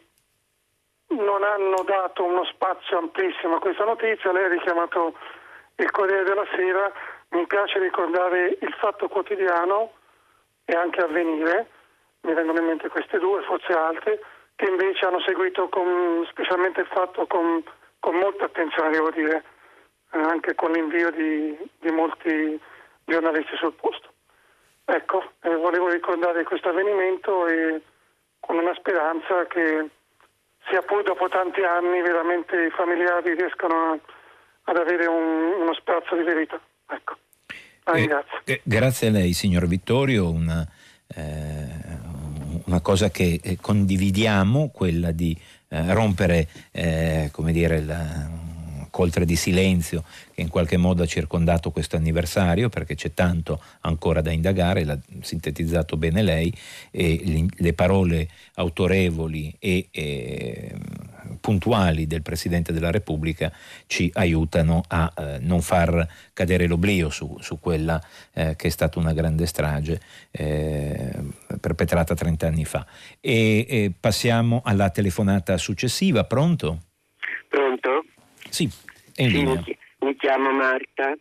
[1.09, 5.16] non hanno dato uno spazio amplissimo a questa notizia, lei ha richiamato
[5.74, 6.93] il Corriere della Sera,
[7.30, 9.95] mi piace ricordare il Fatto Quotidiano
[10.64, 11.66] e anche Avvenire,
[12.20, 14.20] mi vengono in mente queste due, forse altre,
[14.55, 17.61] che invece hanno seguito con, specialmente il fatto con,
[17.99, 19.43] con, molta attenzione, devo dire,
[20.22, 22.60] anche con l'invio di, di, molti
[23.04, 24.12] giornalisti sul posto.
[24.84, 27.80] Ecco, eh, volevo ricordare questo avvenimento e
[28.40, 29.88] con una speranza che
[30.68, 33.98] sia pur dopo tanti anni veramente i familiari riescano a,
[34.64, 36.60] ad avere un, uno sprazzo di verità.
[36.88, 37.16] Ecco.
[37.86, 38.08] Eh,
[38.44, 40.30] eh, grazie a lei, signor Vittorio.
[40.30, 40.66] Una,
[41.14, 41.68] eh,
[42.64, 45.38] una cosa che eh, condividiamo, quella di
[45.68, 46.48] eh, rompere
[47.30, 48.26] come dire, la,
[48.95, 54.20] coltre di silenzio che in qualche modo ha circondato questo anniversario perché c'è tanto ancora
[54.20, 56.55] da indagare, l'ha sintetizzato bene lei
[56.92, 60.76] e le parole autorevoli e, e
[61.40, 63.51] puntuali del Presidente della Repubblica
[63.88, 68.01] ci aiutano a eh, non far cadere l'oblio su, su quella
[68.32, 71.12] eh, che è stata una grande strage eh,
[71.61, 72.86] perpetrata 30 anni fa.
[73.20, 76.22] E, e passiamo alla telefonata successiva.
[76.22, 76.78] Pronto?
[77.49, 77.93] Pronto?
[78.55, 78.68] Sì,
[79.16, 79.42] è sì.
[79.42, 81.12] Mi, mi chiamo Marta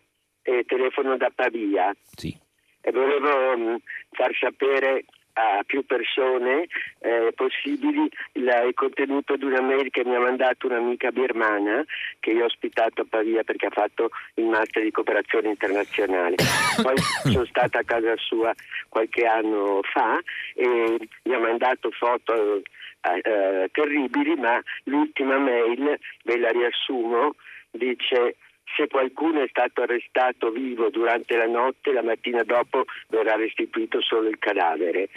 [0.44, 1.92] e telefono da Pavia.
[2.16, 2.38] Sì.
[2.80, 3.76] E volevo mm,
[4.12, 6.68] far sapere a più persone
[7.00, 11.84] eh, possibili il, il, contenuto di una mail che mi ha mandato un'amica birmana
[12.20, 16.36] che io ho ospitato a Pavia perché ha fatto il master di cooperazione internazionale.
[16.84, 16.98] Poi
[17.32, 18.54] sono stata a casa sua
[18.90, 20.20] qualche anno fa
[20.54, 22.62] e mi ha mandato foto
[23.04, 27.36] eh, eh, terribili, ma l'ultima mail, ve la riassumo,
[27.72, 28.36] dice
[28.76, 34.30] se qualcuno è stato arrestato vivo durante la notte, la mattina dopo verrà restituito solo
[34.30, 35.10] il cadavere.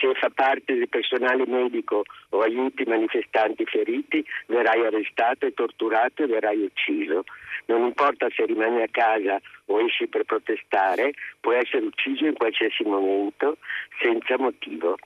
[0.00, 6.26] Se fa parte del personale medico o aiuti manifestanti feriti, verrai arrestato e torturato e
[6.26, 7.24] verrai ucciso.
[7.66, 12.82] Non importa se rimani a casa o esci per protestare, puoi essere ucciso in qualsiasi
[12.84, 13.58] momento
[14.00, 14.96] senza motivo.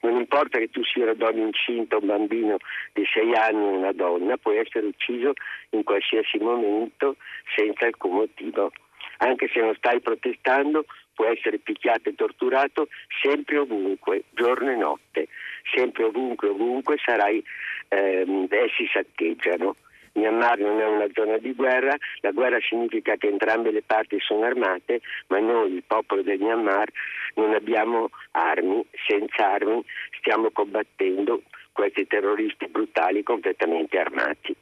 [0.00, 2.56] Non importa che tu sia una donna incinta, un bambino
[2.92, 5.32] di sei anni una donna, puoi essere ucciso
[5.70, 7.16] in qualsiasi momento
[7.56, 8.70] senza alcun motivo.
[9.18, 10.84] Anche se non stai protestando,
[11.14, 12.88] puoi essere picchiato e torturato
[13.20, 15.28] sempre ovunque, giorno e notte.
[15.74, 17.42] Sempre ovunque, ovunque sarai,
[17.88, 19.74] ehm, essi saccheggiano.
[20.18, 24.44] Myanmar non è una zona di guerra, la guerra significa che entrambe le parti sono
[24.44, 26.88] armate, ma noi, il popolo del Myanmar,
[27.34, 29.82] non abbiamo armi, senza armi
[30.18, 31.42] stiamo combattendo
[31.72, 34.54] questi terroristi brutali completamente armati.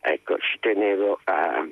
[0.00, 1.66] Ecco, ci tenevo a,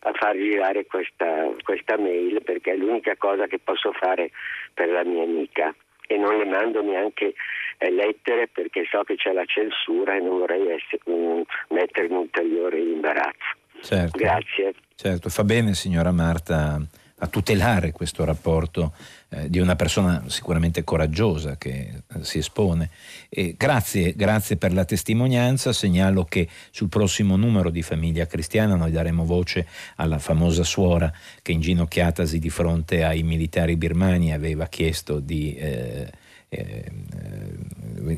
[0.00, 4.30] a far girare questa, questa mail perché è l'unica cosa che posso fare
[4.72, 5.74] per la mia amica
[6.06, 7.34] e non le mando neanche
[7.78, 12.12] eh, lettere perché so che c'è la censura e non vorrei essere, um, mettere in
[12.12, 13.62] ulteriore imbarazzo.
[13.80, 14.74] Certo, Grazie.
[14.94, 16.80] Certo, fa bene signora Marta
[17.18, 18.92] a tutelare questo rapporto
[19.34, 22.90] eh, di una persona sicuramente coraggiosa che eh, si espone.
[23.28, 28.92] E grazie, grazie per la testimonianza, segnalo che sul prossimo numero di Famiglia Cristiana noi
[28.92, 29.66] daremo voce
[29.96, 31.12] alla famosa suora
[31.42, 36.10] che inginocchiatasi di fronte ai militari birmani aveva chiesto di, eh,
[36.48, 36.92] eh,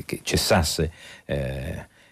[0.05, 0.91] che cessasse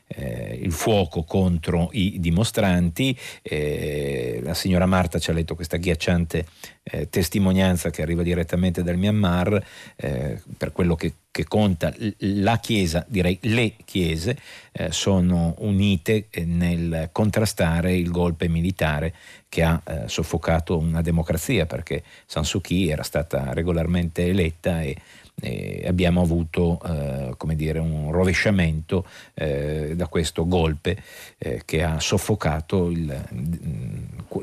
[0.08, 3.18] eh, eh, il fuoco contro i dimostranti.
[3.42, 6.46] Eh, la signora Marta ci ha letto questa ghiacciante
[6.84, 9.64] eh, testimonianza che arriva direttamente dal Myanmar
[9.96, 11.94] eh, per quello che, che, conta.
[12.20, 14.38] La Chiesa, direi le Chiese,
[14.72, 19.14] eh, sono unite nel contrastare il golpe militare
[19.50, 24.96] che ha eh, soffocato una democrazia perché San Suu Kyi era stata regolarmente eletta e
[25.42, 30.96] eh, abbiamo avuto eh, come dire, un rovesciamento eh, da questo golpe
[31.38, 33.24] eh, che ha soffocato il,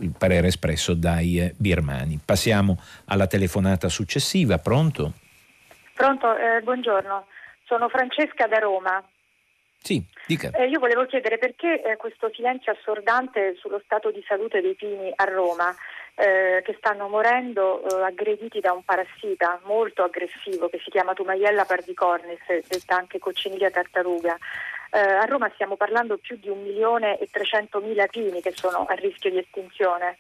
[0.01, 2.21] il, parere espresso dai birmani.
[2.25, 4.59] Passiamo alla telefonata successiva.
[4.59, 5.13] Pronto?
[5.95, 7.27] Pronto, eh, buongiorno.
[7.65, 9.03] Sono Francesca da Roma.
[9.83, 10.51] Sì, dica.
[10.51, 15.13] Eh, io volevo chiedere perché eh, questo silenzio assordante sullo stato di salute dei pini
[15.15, 15.75] a Roma
[16.15, 21.65] eh, che stanno morendo eh, aggrediti da un parassita molto aggressivo che si chiama Tumaiella
[21.65, 24.37] pardicornis, detta anche cocciniglia tartaruga.
[24.91, 28.95] Eh, a Roma stiamo parlando più di un milione e trecentomila pini che sono a
[28.95, 30.19] rischio di estinzione.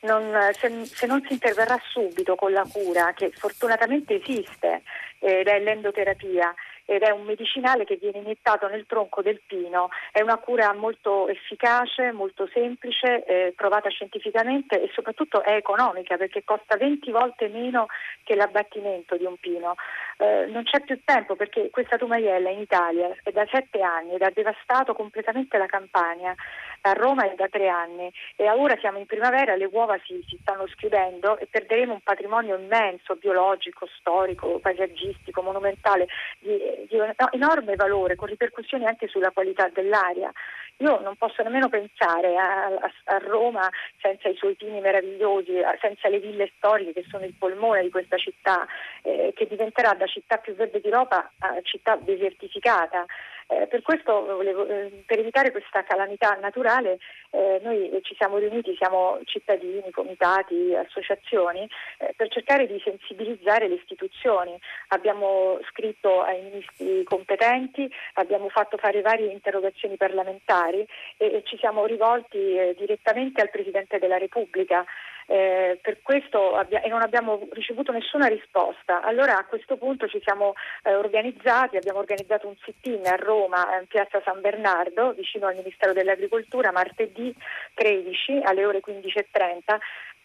[0.00, 4.82] Non, se, se, non si interverrà subito con la cura, che fortunatamente esiste
[5.18, 6.54] ed è l'endoterapia,
[6.84, 11.28] ed è un medicinale che viene iniettato nel tronco del pino, è una cura molto
[11.28, 17.86] efficace, molto semplice, eh, provata scientificamente e soprattutto è economica perché costa 20 volte meno
[18.22, 19.74] che l'abbattimento di un pino.
[20.18, 24.22] Eh, non c'è più tempo perché questa tumaiella in Italia è da sette anni ed
[24.22, 26.34] ha devastato completamente la campagna.
[26.86, 30.38] A Roma è da tre anni e ora siamo in primavera, le uova si, si
[30.42, 36.08] stanno schiudendo e perderemo un patrimonio immenso, biologico, storico, paesaggistico, monumentale,
[36.40, 36.98] di, di
[37.30, 40.30] enorme valore, con ripercussioni anche sulla qualità dell'aria.
[40.78, 43.66] Io non posso nemmeno pensare a, a, a, Roma
[43.98, 48.18] senza i suoi pini meravigliosi, senza le ville storiche che sono il polmone di questa
[48.18, 48.66] città,
[49.02, 53.06] eh, che diventerà da città più verde d'Europa a città desertificata.
[53.46, 56.98] Eh, per questo, volevo, eh, per evitare questa calamità naturale,
[57.30, 61.68] eh, noi ci siamo riuniti, siamo cittadini, comitati, associazioni,
[61.98, 64.58] eh, per cercare di sensibilizzare le istituzioni.
[64.88, 70.86] Abbiamo scritto ai ministri competenti, abbiamo fatto fare varie interrogazioni parlamentari
[71.16, 74.84] e, e ci siamo rivolti eh, direttamente al Presidente della Repubblica.
[75.26, 79.02] Eh, per questo abbia- e non abbiamo ricevuto nessuna risposta.
[79.02, 83.86] Allora a questo punto ci siamo eh, organizzati, abbiamo organizzato un sit-in a Roma, in
[83.86, 87.34] piazza San Bernardo, vicino al Ministero dell'Agricoltura, martedì
[87.74, 89.78] 13 alle ore 15.30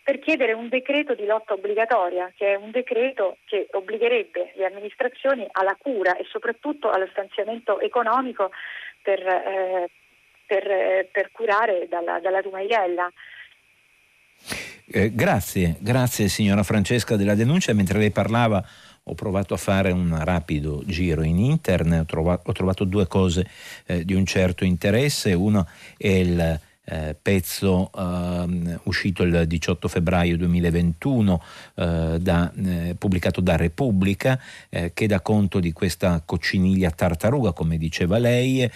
[0.09, 5.47] per chiedere un decreto di lotta obbligatoria, che è un decreto che obbligherebbe le amministrazioni
[5.51, 8.49] alla cura e soprattutto allo stanziamento economico
[9.03, 9.89] per, eh,
[10.47, 13.11] per, eh, per curare dalla, dalla Tumaiella.
[14.91, 17.73] Eh, grazie, grazie signora Francesca della denuncia.
[17.73, 18.65] Mentre lei parlava
[19.03, 23.47] ho provato a fare un rapido giro in internet, ho trovato, ho trovato due cose
[23.85, 25.33] eh, di un certo interesse.
[25.33, 26.59] Uno è il
[26.89, 31.43] eh, pezzo eh, uscito il 18 febbraio 2021,
[31.75, 37.77] eh, da, eh, pubblicato da Repubblica, eh, che dà conto di questa cocciniglia tartaruga, come
[37.77, 38.69] diceva lei,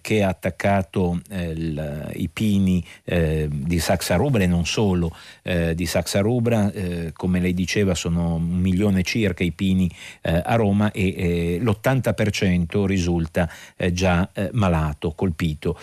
[0.00, 6.72] che ha attaccato il, i pini di Saxa Rubra e non solo di Saxa Rubra,
[7.12, 9.90] come lei diceva sono un milione circa i pini
[10.22, 13.48] a Roma e l'80% risulta
[13.92, 15.78] già malato, colpito.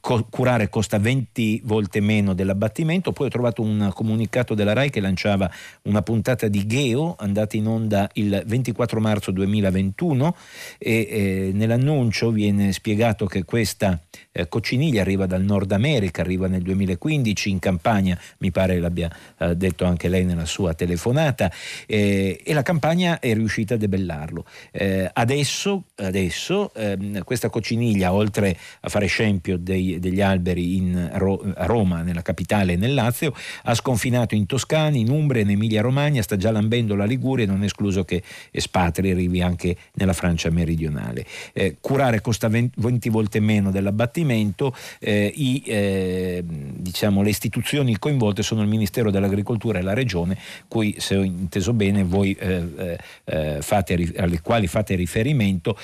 [0.00, 3.12] Co- curare costa costa 20 volte meno dell'abbattimento.
[3.12, 5.50] Poi ho trovato un comunicato della RAI che lanciava
[5.82, 10.36] una puntata di Geo andata in onda il 24 marzo 2021
[10.78, 14.00] e eh, nell'annuncio viene spiegato che questa
[14.36, 19.56] eh, cocciniglia arriva dal Nord America, arriva nel 2015 in campagna, mi pare l'abbia eh,
[19.56, 21.50] detto anche lei nella sua telefonata,
[21.86, 24.44] eh, e la campagna è riuscita a debellarlo.
[24.70, 31.64] Eh, adesso, adesso ehm, questa cocciniglia, oltre a fare scempio dei, degli alberi in a
[31.64, 33.34] Roma, nella capitale e nel Lazio,
[33.64, 37.62] ha sconfinato in Toscana, in Umbria, in Emilia Romagna, sta già lambendo la Liguria, non
[37.62, 41.24] è escluso che espatri arrivi anche nella Francia meridionale.
[41.52, 47.96] Eh, curare costa 20, 20 volte meno dell'abbattimento riferimento, eh, i, eh, diciamo, le istituzioni
[47.98, 50.36] coinvolte sono il Ministero dell'Agricoltura e la Regione,
[50.68, 55.78] cui se ho inteso bene voi eh, eh, fate, alle quali fate riferimento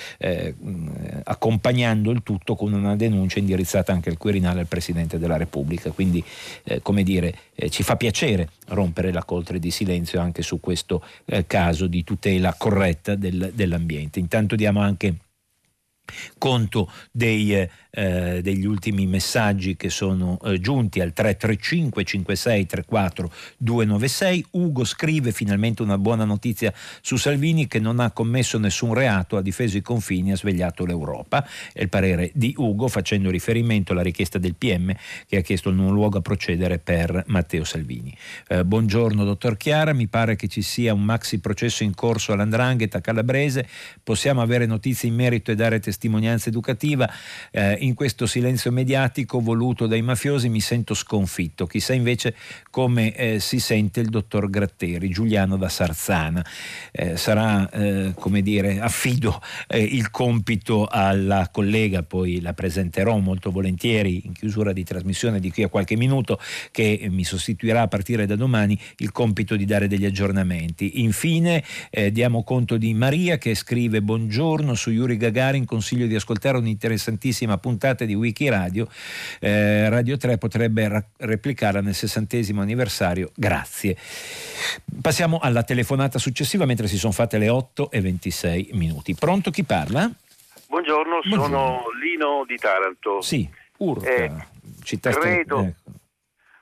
[1.23, 5.91] accompagnando il tutto con una denuncia indirizzata anche al Quirinale al Presidente della Repubblica.
[5.91, 6.23] Quindi
[6.81, 7.35] come dire,
[7.69, 11.03] ci fa piacere rompere la coltre di silenzio anche su questo
[11.47, 14.19] caso di tutela corretta del, dell'ambiente.
[14.19, 15.15] Intanto diamo anche
[16.37, 24.45] conto dei, eh, degli ultimi messaggi che sono eh, giunti al 335 56 34 296
[24.51, 29.43] Ugo scrive finalmente una buona notizia su Salvini che non ha commesso nessun reato ha
[29.43, 31.47] difeso i confini ha svegliato l'Europa.
[31.71, 34.91] È il parere di Ugo facendo riferimento alla richiesta del PM
[35.27, 38.15] che ha chiesto il non luogo a procedere per Matteo Salvini.
[38.47, 39.93] Eh, buongiorno dottor Chiara.
[39.93, 43.67] Mi pare che ci sia un maxi processo in corso all'Andrangheta calabrese.
[44.01, 47.07] Possiamo avere notizie in merito e dare testimonianza educativa,
[47.51, 51.67] eh, in questo silenzio mediatico voluto dai mafiosi mi sento sconfitto.
[51.67, 52.35] Chissà invece
[52.69, 56.43] come eh, si sente il dottor Gratteri, Giuliano da Sarzana.
[56.91, 63.51] Eh, sarà, eh, come dire, affido eh, il compito alla collega, poi la presenterò molto
[63.51, 66.39] volentieri in chiusura di trasmissione di qui a qualche minuto,
[66.71, 71.01] che mi sostituirà a partire da domani il compito di dare degli aggiornamenti.
[71.01, 76.15] Infine eh, diamo conto di Maria che scrive buongiorno su Yuri Gagarin con consiglio di
[76.15, 77.71] ascoltare un'interessantissima puntata
[78.05, 78.87] di Wikiradio.
[79.39, 83.31] Eh, Radio 3 potrebbe ra- replicarla nel sessantesimo anniversario.
[83.35, 83.95] Grazie.
[85.01, 89.13] Passiamo alla telefonata successiva mentre si sono fatte le 8 e 26 minuti.
[89.15, 90.09] Pronto chi parla?
[90.67, 91.45] Buongiorno, Buongiorno.
[91.45, 93.21] sono Lino di Taranto.
[93.21, 93.47] Sì,
[93.77, 94.31] Urca, eh,
[94.83, 95.91] città credo, st- ecco.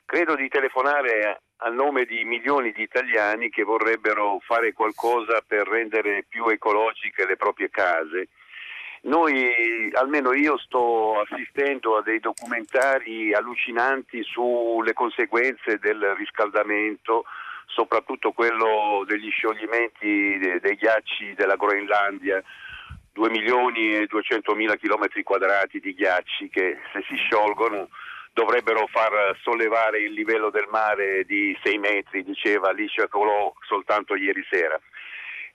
[0.04, 6.24] credo di telefonare a nome di milioni di italiani che vorrebbero fare qualcosa per rendere
[6.28, 8.28] più ecologiche le proprie case
[9.04, 17.24] noi, almeno io sto assistendo a dei documentari allucinanti sulle conseguenze del riscaldamento,
[17.66, 22.42] soprattutto quello degli scioglimenti dei ghiacci della Groenlandia.
[23.12, 27.88] 2 milioni e 200 mila chilometri quadrati di ghiacci che se si sciolgono
[28.32, 34.42] dovrebbero far sollevare il livello del mare di 6 metri, diceva Alicia Colò soltanto ieri
[34.48, 34.80] sera.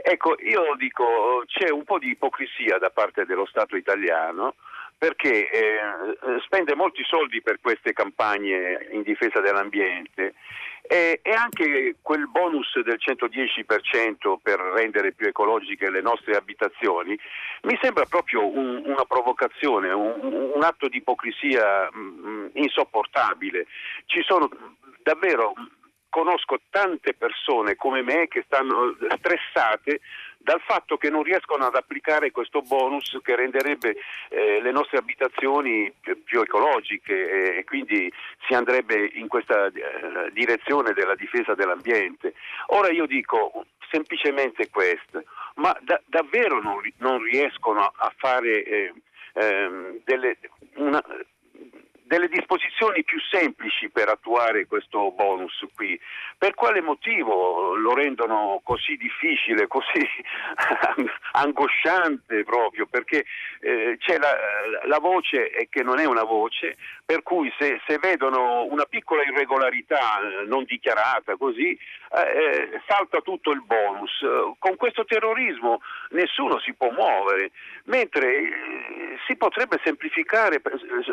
[0.10, 4.56] Ecco, io dico c'è un po' di ipocrisia da parte dello Stato italiano
[4.98, 5.80] perché eh,
[6.46, 10.36] spende molti soldi per queste campagne in difesa dell'ambiente
[10.84, 17.20] e, e, anche quel bonus del 110% per rendere più ecologiche le nostre abitazioni
[17.64, 23.68] mi sembra proprio un, una provocazione, un, un, atto di ipocrisia mh, mm, insopportabile.
[24.06, 24.48] Ci sono
[25.04, 25.54] davvero
[26.10, 30.00] conosco tante persone come me che stanno stressate
[30.48, 33.98] dal fatto che non riescono ad applicare questo bonus che renderebbe
[34.30, 38.12] eh, le nostre abitazioni più, più ecologiche e, e, quindi
[38.48, 42.34] si andrebbe in questa eh, direzione della difesa dell'ambiente.
[42.68, 45.24] Ora io dico semplicemente questo,
[45.56, 48.94] ma da, davvero non, non, riescono a fare eh,
[49.34, 50.38] ehm, delle,
[50.76, 51.04] una,
[52.08, 56.00] delle disposizioni più semplici per attuare questo bonus qui.
[56.38, 60.00] Per quale motivo lo rendono così difficile, così
[61.40, 62.86] angosciante proprio?
[62.88, 63.26] Perché
[63.62, 64.36] eh, c'è la,
[64.86, 70.20] la, voce che non è una voce, per cui se, se vedono una piccola irregolarità
[70.20, 74.12] eh, non dichiarata così, eh, eh, salta tutto il bonus.
[74.60, 77.52] Con questo terrorismo nessuno si può muovere,
[77.86, 80.62] mentre eh, si potrebbe semplificare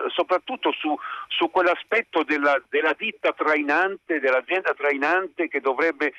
[0.08, 0.96] soprattutto su
[1.28, 6.12] su, quell'aspetto della, della, ditta trainante, dell'azienda trainante che dovrebbe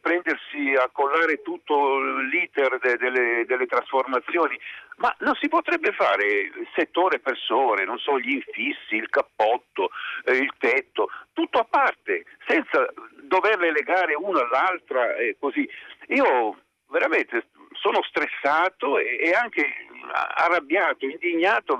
[0.00, 4.58] prendersi a collare tutto l'iter de, delle, delle trasformazioni.
[4.96, 9.90] Ma non si potrebbe fare settore persone, non so, gli infissi, il cappotto,
[10.24, 12.86] eh, il tetto, tutto a parte, senza
[13.22, 15.68] doverle legare una all'altra e così.
[16.08, 16.58] Io
[16.88, 19.64] veramente sono stressato e, e anche
[20.12, 21.78] arrabbiato, indignato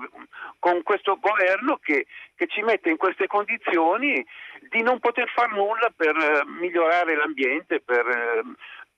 [0.59, 4.25] con questo governo che, che, ci mette in queste condizioni
[4.69, 8.43] di non poter fare nulla per eh, migliorare l'ambiente, per, eh,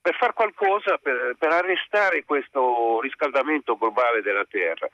[0.03, 4.89] per fare qualcosa per, per, arrestare questo riscaldamento globale della Terra.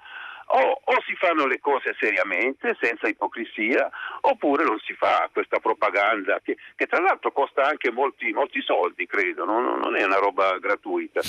[0.50, 3.90] O, o, si fanno le cose seriamente, senza ipocrisia,
[4.22, 9.06] oppure non si fa questa propaganda che, che tra l'altro costa anche molti, molti soldi,
[9.06, 11.20] credo, non, non è una roba gratuita.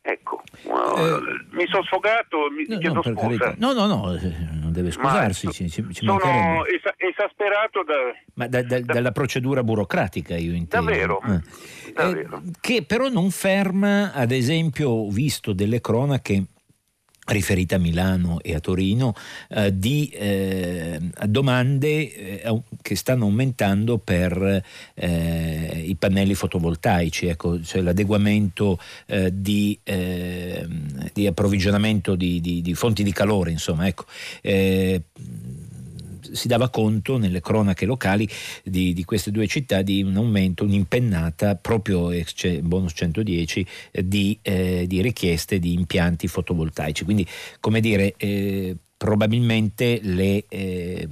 [0.00, 3.54] Ecco, eh, mi sono sfogato, mi no, chiedo no, scusa.
[3.58, 7.94] No, no, no, eh, deve scusarsi, ci, ci, ci sono esa- esasperato da,
[8.34, 10.90] Ma da, da, da, dalla procedura burocratica, io intendo.
[10.90, 11.20] Davvero?
[11.22, 11.92] Eh.
[11.94, 12.42] davvero.
[12.44, 16.44] Eh, che però non ferma, ad esempio, ho visto delle cronache
[17.26, 19.14] riferita a Milano e a Torino,
[19.50, 24.62] eh, di eh, domande eh, che stanno aumentando per
[24.94, 32.74] eh, i pannelli fotovoltaici, ecco, cioè l'adeguamento eh, di, ehm, di, approvvigionamento di, di, di,
[32.74, 34.04] fonti di calore, insomma, ecco.
[34.40, 35.02] Eh,
[36.34, 38.28] si dava conto nelle cronache locali
[38.62, 44.38] di, di, queste due città di un aumento, un'impennata proprio ex bonus 110 eh, di,
[44.42, 47.04] eh, di, richieste di impianti fotovoltaici.
[47.04, 47.26] Quindi,
[47.60, 51.08] come dire, eh, probabilmente le eh,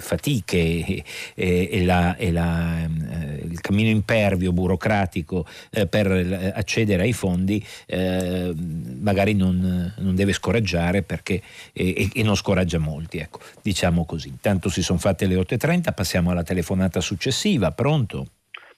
[0.00, 1.04] fatiche e,
[1.34, 8.52] e, la, e la, eh, il cammino impervio burocratico eh, per accedere ai fondi eh,
[9.00, 11.40] magari non, non, deve scoraggiare perché,
[11.72, 14.28] e, non scoraggia molti, ecco, diciamo così.
[14.28, 18.26] Intanto si sono fatte le 8.30, passiamo alla telefonata successiva, pronto?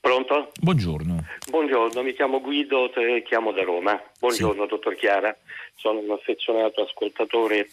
[0.00, 0.50] Pronto?
[0.60, 1.24] Buongiorno.
[1.48, 2.90] Buongiorno, mi chiamo Guido,
[3.24, 4.02] chiamo da Roma.
[4.18, 4.68] Buongiorno, sì.
[4.68, 5.36] dottor Chiara.
[5.76, 7.68] Sono un affezionato ascoltatore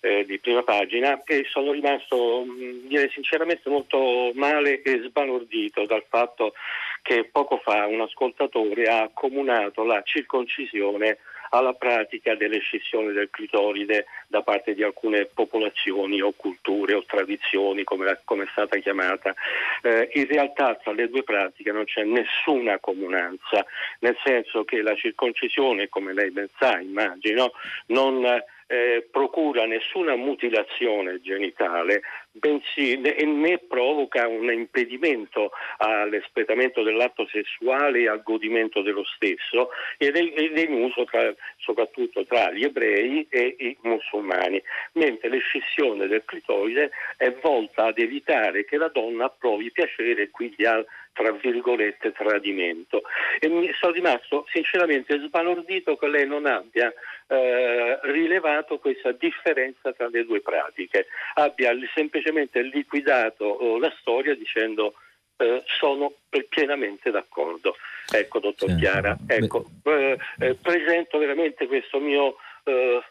[0.00, 6.04] eh, di prima pagina e sono rimasto, mh, dire sinceramente, molto male e sbalordito dal
[6.08, 6.54] fatto
[7.02, 11.18] che poco fa un ascoltatore ha accomunato la circoncisione
[11.50, 17.84] alla pratica delle scissioni del clitoride da parte di alcune popolazioni o culture o tradizioni,
[17.84, 19.34] come, come è stata chiamata.
[19.82, 23.64] Eh, in realtà tra le due pratiche non c'è nessuna comunanza,
[24.00, 27.52] nel senso che la circoncisione, come lei ben sa, immagino,
[27.86, 38.00] non eh, procura nessuna mutilazione genitale, bensì né, né provoca un impedimento all'espletamento dell'atto sessuale
[38.00, 42.64] e al godimento dello stesso ed è, ed è in uso tra, soprattutto tra gli
[42.64, 44.62] ebrei e i musulmani,
[44.92, 50.66] mentre l'escissione del clitoride è volta ad evitare che la donna provi piacere e quindi
[50.66, 50.86] al
[51.18, 53.02] tra virgolette tradimento
[53.40, 56.94] e mi sono rimasto sinceramente sbalordito che lei non abbia
[57.26, 64.94] eh, rilevato questa differenza tra le due pratiche, abbia semplicemente liquidato oh, la storia dicendo
[65.38, 66.12] eh, sono
[66.48, 67.74] pienamente d'accordo.
[68.10, 68.76] Ecco, dottor.
[68.76, 73.02] Chiara, ecco, eh, eh, presento veramente questo mio eh,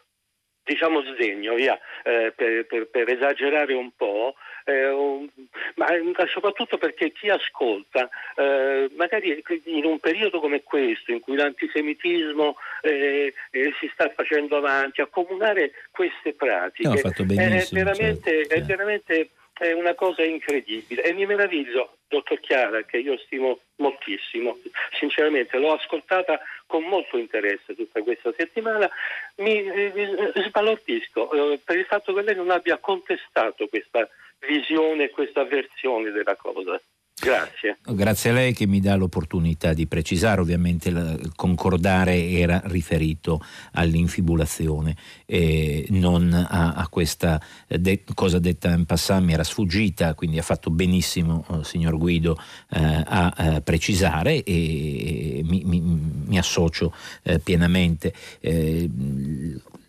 [0.68, 4.34] diciamo sdegno, via, eh, per, per, per, esagerare un po',
[4.64, 5.28] eh,
[5.76, 5.86] ma
[6.30, 13.32] soprattutto perché chi ascolta, eh, magari in un periodo come questo, in cui l'antisemitismo eh,
[13.50, 19.72] eh, si sta facendo avanti, accomunare queste pratiche no, è veramente, certo, è veramente è
[19.72, 21.02] una cosa incredibile.
[21.02, 24.58] E mi meraviglio, dottor Chiara, che io stimo moltissimo,
[24.98, 28.88] sinceramente l'ho ascoltata con molto interesse tutta questa settimana,
[29.36, 34.08] mi, mi sbalordisco eh, per il fatto che lei non abbia contestato questa
[34.46, 36.80] visione, questa versione della cosa.
[37.20, 37.78] Grazie.
[37.84, 43.42] Grazie a lei che mi dà l'opportunità di precisare, ovviamente il concordare era riferito
[43.72, 44.96] all'infibulazione
[45.26, 50.42] e non a, a questa de- cosa detta in passant mi era sfuggita, quindi ha
[50.42, 52.38] fatto benissimo eh, signor Guido
[52.70, 58.12] eh, a, eh, precisare e, mi, mi, mi, associo eh, pienamente.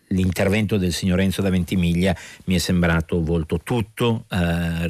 [0.10, 2.16] Eh, l'intervento del signor Enzo da Ventimiglia
[2.46, 4.88] mi è sembrato volto tutto eh,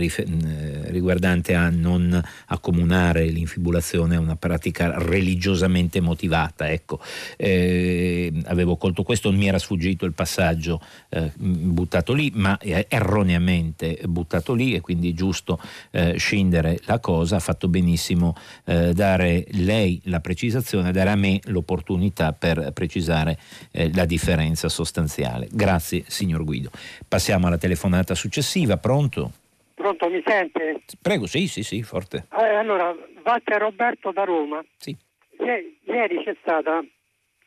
[0.90, 6.70] riguardante a non accomunare l'infibulazione a una pratica religiosamente motivata.
[6.70, 7.00] Ecco,
[7.38, 14.54] eh, avevo colto questo, mi era sfuggito il passaggio eh, buttato lì, ma erroneamente buttato
[14.54, 15.60] lì e quindi giusto
[15.92, 17.38] eh, scindere la cosa.
[17.38, 18.36] Ha fatto benissimo
[18.66, 23.38] eh, dare lei la precisazione, dare a me l'opportunità per precisare
[23.72, 25.48] eh, la differenza sostanziale sostanziale.
[25.52, 26.70] Grazie signor Guido.
[27.08, 29.32] Passiamo alla telefonata successiva, pronto?
[29.74, 30.82] Pronto, mi sente?
[31.02, 32.28] Prego, sì, sì, sì, forte.
[32.38, 34.64] Eh, allora, Walter Roberto da Roma.
[34.78, 34.96] Sì.
[35.40, 36.84] ieri c'è stata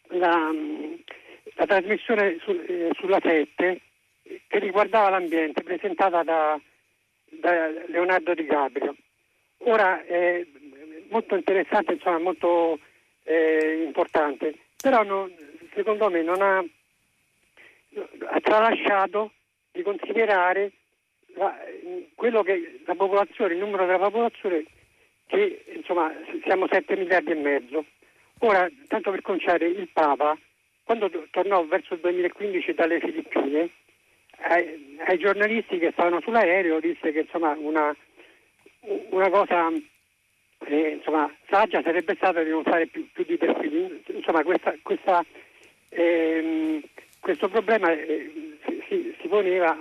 [0.08, 0.50] la,
[1.54, 3.80] la trasmissione su, eh, sulla 7
[4.48, 6.58] che riguardava l'ambiente, presentata da,
[7.26, 7.52] da
[7.88, 8.96] Leonardo Di Gabrio.
[9.64, 10.44] Ora è
[11.10, 12.78] molto interessante, insomma, molto
[13.24, 15.30] eh, importante, però non,
[15.74, 16.64] secondo me non ha
[18.30, 19.32] ha tralasciato
[19.70, 20.72] di considerare
[21.34, 21.56] la,
[22.14, 24.64] quello che la popolazione, il numero della popolazione
[25.26, 26.12] che insomma
[26.44, 27.84] siamo 7 miliardi e mezzo.
[28.40, 30.36] Ora, tanto per conciare, il Papa,
[30.84, 33.70] quando tornò verso il 2015 dalle Filippine,
[34.44, 37.94] ai, ai giornalisti che stavano sull'aereo disse che insomma una,
[39.10, 39.70] una cosa
[40.66, 44.02] eh, insomma, saggia sarebbe stata di non fare più, più di perfili.
[44.08, 45.24] Insomma, questa, questa
[45.88, 46.82] ehm,
[47.22, 48.58] questo problema eh,
[48.88, 49.76] si, si, poneva,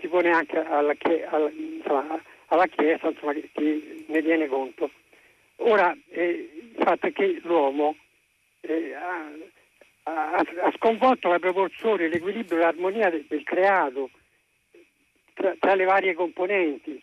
[0.00, 0.94] si, pone anche alla,
[1.28, 4.90] alla, insomma, alla Chiesa insomma, che, che, ne tiene conto.
[5.56, 7.96] Ora, eh, il fatto è che l'uomo
[8.62, 9.30] eh, ha,
[10.04, 14.08] ha, ha sconvolto la proporzione, l'equilibrio, l'armonia del, del creato
[15.34, 16.98] tra, tra, le varie componenti.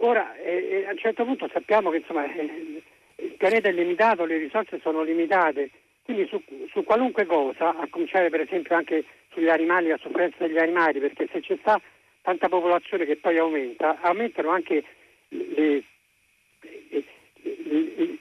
[0.00, 2.82] Ora, eh, a un certo punto sappiamo che insomma, eh,
[3.16, 5.70] il pianeta è limitato, le risorse sono limitate,
[6.06, 10.56] quindi su, su, qualunque cosa, a cominciare per esempio anche sugli animali, la sofferenza degli
[10.56, 11.80] animali, perché se c'è sta
[12.22, 14.84] tanta popolazione che poi aumenta, aumentano anche
[15.28, 17.04] le, le,
[17.42, 18.18] le,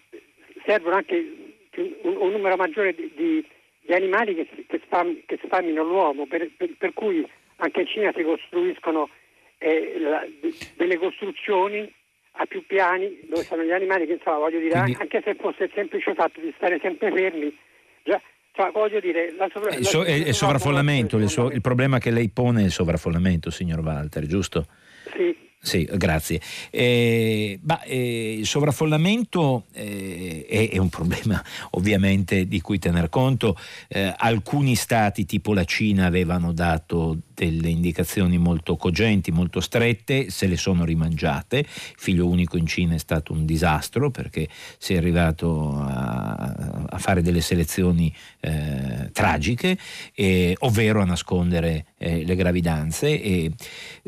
[0.66, 1.16] servono anche
[1.76, 3.48] un, un numero maggiore di, di,
[3.82, 7.24] di animali che, che, spam, che spammino l'uomo, per, per, per, cui
[7.58, 9.10] anche in Cina si costruiscono
[9.60, 10.26] eh, la,
[10.76, 11.94] delle costruzioni
[12.38, 14.98] a più piani dove stanno gli animali che insomma voglio dire Quindi...
[15.00, 17.56] anche se fosse il semplice fatto di stare sempre fermi
[18.56, 22.30] cioè, voglio dire la sovra- il, so- il sovraffollamento il, so- il problema che lei
[22.30, 24.66] pone è il sovraffollamento signor Walter giusto?
[25.16, 26.40] Sì sì, grazie.
[26.70, 33.58] Eh, bah, eh, il sovraffollamento eh, è, è, un problema ovviamente di cui tener conto.
[33.88, 40.46] Eh, alcuni stati, tipo la Cina, avevano dato delle indicazioni molto cogenti, molto strette, se
[40.46, 41.58] le sono rimangiate.
[41.58, 41.66] Il
[41.96, 46.25] figlio unico in Cina è stato un disastro perché si è arrivato a,
[46.58, 49.78] a fare delle selezioni eh, tragiche,
[50.60, 53.22] ovvero a nascondere eh, le gravidanze.
[53.22, 53.52] E,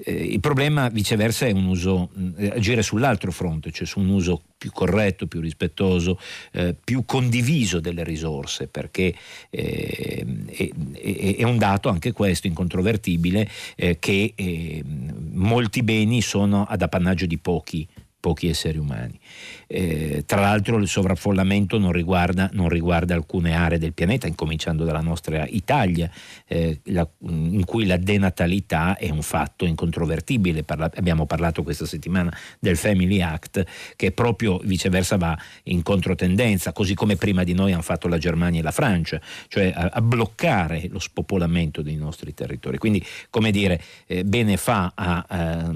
[0.06, 4.72] il problema viceversa è un uso, eh, agire sull'altro fronte, cioè su un uso più
[4.72, 6.20] corretto, più rispettoso,
[6.52, 9.14] eh, più condiviso delle risorse, perché
[9.50, 16.66] eh, è, è, è, un dato anche questo incontrovertibile eh, che eh, molti beni sono
[16.66, 17.88] ad appannaggio di pochi
[18.20, 19.20] pochi esseri umani.
[19.68, 25.02] Eh, tra l'altro il sovraffollamento non riguarda, non riguarda, alcune aree del pianeta, incominciando dalla
[25.02, 26.10] nostra Italia,
[26.48, 30.64] eh, la, in cui la denatalità è un fatto incontrovertibile.
[30.64, 33.64] Parla, abbiamo parlato questa settimana del Family Act,
[33.96, 38.60] che proprio viceversa va in controtendenza, così come prima di noi hanno fatto la Germania
[38.60, 42.78] e la Francia, cioè a, a bloccare lo spopolamento dei nostri territori.
[42.78, 45.70] Quindi, come dire, eh, bene fa a, a,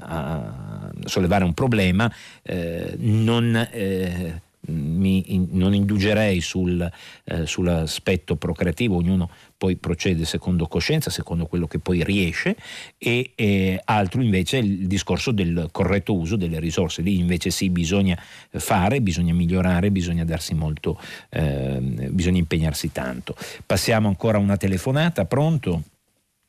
[0.00, 0.69] a
[1.04, 2.12] sollevare un problema.
[2.42, 6.90] Eh, non, eh, mi, non indugerei sul,
[7.24, 12.56] eh, sull'aspetto procreativo, ognuno poi procede secondo coscienza, secondo quello che poi riesce,
[12.96, 17.02] e eh, altro invece è il discorso del corretto uso delle risorse.
[17.02, 18.18] Lì invece sì, bisogna
[18.50, 20.98] fare, bisogna migliorare, bisogna darsi molto,
[21.28, 23.36] eh, bisogna impegnarsi tanto.
[23.66, 25.82] Passiamo ancora a una telefonata, pronto?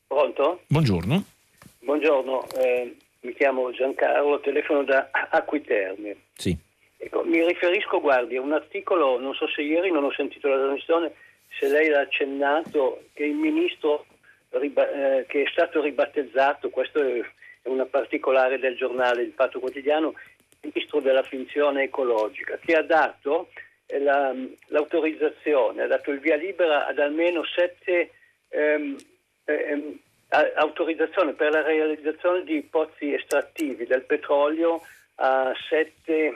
[0.06, 0.62] Pronto?
[0.66, 1.24] Buongiorno.
[1.84, 6.16] Buongiorno, eh, mi chiamo Giancarlo, telefono da Acquiterme.
[6.34, 6.56] Sì.
[6.96, 10.56] Ecco, mi riferisco, guardi, a un articolo, non so se ieri non ho sentito la
[10.56, 11.12] trasmissione,
[11.58, 14.06] se lei l'ha accennato, che il ministro
[14.50, 17.22] eh, che è stato ribattezzato, questo è
[17.64, 20.14] una particolare del giornale Il Fatto Quotidiano,
[20.60, 23.48] il ministro della finzione ecologica, che ha dato
[23.86, 24.34] eh, la,
[24.66, 28.10] l'autorizzazione, ha dato il via libera ad almeno sette
[28.48, 28.96] ehm,
[29.44, 29.98] ehm,
[30.54, 34.80] autorizzazione per la realizzazione di pozzi estrattivi del petrolio
[35.16, 36.34] a sette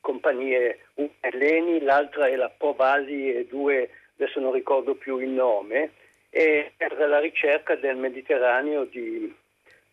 [0.00, 5.30] compagnie, una è l'Eni, l'altra è la Povali e due, adesso non ricordo più il
[5.30, 5.92] nome,
[6.30, 9.34] e per la ricerca del Mediterraneo di,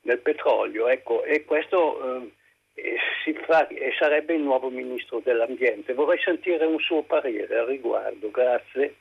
[0.01, 0.87] del petrolio.
[0.87, 2.31] Ecco, e questo
[2.75, 2.99] eh,
[3.45, 3.67] fa,
[3.97, 5.93] sarebbe il nuovo ministro dell'ambiente.
[5.93, 8.29] Vorrei sentire un suo parere al riguardo.
[8.31, 8.95] Grazie.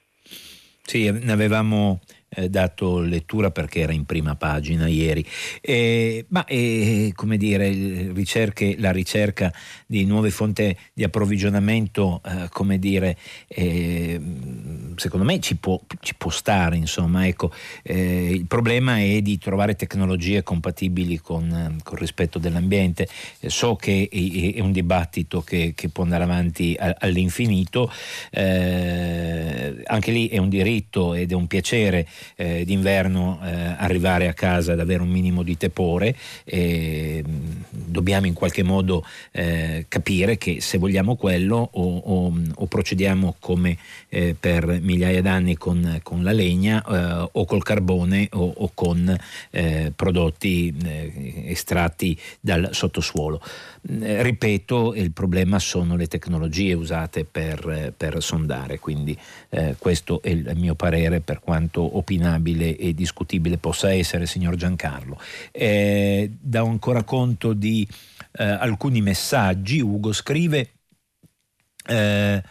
[0.87, 5.25] Sì, ne avevamo eh, dato lettura perché era in prima pagina ieri.
[5.63, 7.71] Eh, ma eh, come dire,
[8.13, 9.53] ricerche, la ricerca
[9.87, 13.17] di nuove fonti di approvvigionamento, eh, come dire,
[13.49, 14.21] eh,
[14.97, 17.53] secondo me ci può, ci può stare, insomma, ecco,
[17.83, 23.09] eh, il problema è di trovare tecnologie compatibili con, il rispetto dell'ambiente.
[23.47, 27.91] so che è, è un dibattito che, che, può andare avanti a, all'infinito,
[28.33, 32.07] anche lì è un diritto ed è un piacere
[32.37, 36.17] eh, d'inverno eh, arrivare a casa ad avere un minimo di tepore,
[36.55, 37.21] mm,
[37.71, 43.77] dobbiamo in qualche modo eh, capire che se vogliamo quello o, o, o procediamo come
[44.09, 49.17] eh, per migliaia d'anni con, con la legna eh, o col carbone o, o con
[49.51, 50.75] eh, prodotti
[51.47, 53.41] estratti dal sottosuolo.
[53.83, 59.17] ripeto, il problema sono le tecnologie usate per, per sondare, quindi
[59.79, 65.19] questo è il mio parere per quanto opinabile e discutibile possa essere, signor Giancarlo.
[65.51, 67.87] Eh, do ancora conto di
[68.33, 69.81] eh, alcuni messaggi.
[69.81, 70.71] Ugo scrive.
[71.87, 72.43] Eh,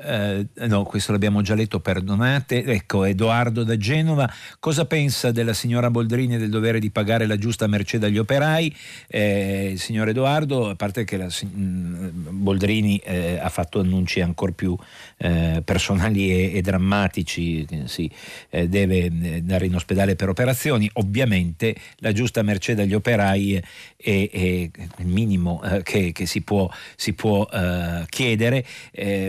[0.00, 2.64] Eh, no, questo l'abbiamo già letto, perdonate.
[2.64, 4.32] Ecco, Edoardo da Genova.
[4.60, 8.74] Cosa pensa della signora Boldrini del dovere di pagare la giusta merce dagli operai?
[9.08, 14.76] Eh, signor Edoardo, a parte che la mh, Boldrini eh, ha fatto annunci ancora più
[15.16, 18.08] eh, personali e, e, drammatici, si
[18.50, 23.62] eh, deve eh, andare in ospedale per operazioni, ovviamente la giusta merce dagli operai è,
[23.96, 27.46] è, è il minimo che, che, si può, si può
[28.08, 28.64] chiedere.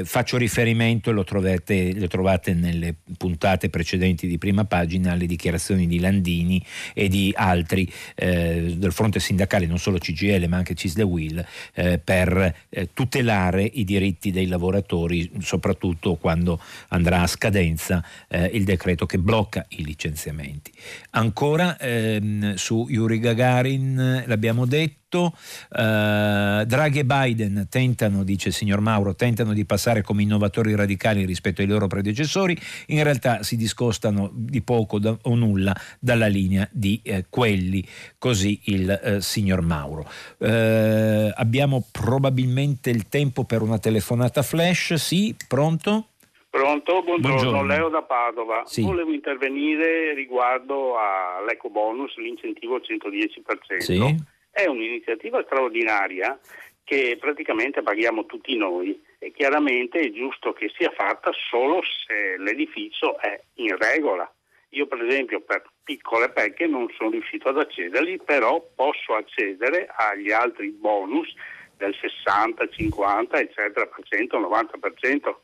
[0.03, 5.87] faccio riferimento riferimento lo, trovate, lo trovate nelle puntate precedenti di prima pagina alle dichiarazioni
[5.87, 6.63] di Landini
[6.93, 11.99] e di altri eh, del fronte sindacale, non solo CGL ma anche Cisle Will, eh,
[11.99, 16.59] per eh, tutelare i diritti dei lavoratori, soprattutto quando
[16.89, 20.71] andrà a scadenza eh, il decreto che blocca i licenziamenti.
[21.11, 25.33] Ancora ehm, su Yuri Gagarin l'abbiamo detto tutto.
[25.71, 31.25] Uh, Draghi e Biden tentano, dice il signor Mauro, tentano di passare come innovatori radicali
[31.25, 32.57] rispetto ai loro predecessori,
[32.87, 37.83] in realtà si discostano di poco da, o nulla dalla linea di eh, quelli,
[38.17, 40.05] così il eh, signor Mauro.
[40.37, 46.05] Uh, abbiamo probabilmente il tempo per una telefonata flash, sì, pronto?
[46.49, 47.63] Pronto, buongiorno, buongiorno.
[47.63, 48.63] Leo da Padova.
[48.65, 48.81] Sì.
[48.81, 53.77] Volevo intervenire riguardo all'eco bonus, l'incentivo al 110%.
[53.77, 56.39] Sì è un'iniziativa straordinaria
[56.83, 63.19] che praticamente paghiamo tutti noi e chiaramente è giusto che sia fatta solo se l'edificio
[63.19, 64.31] è in regola.
[64.69, 70.31] Io per esempio per piccole pecche non sono riuscito ad accederli, però posso accedere agli
[70.31, 71.33] altri bonus
[71.77, 75.35] del 60, 50, eccetera, per cento, 90%.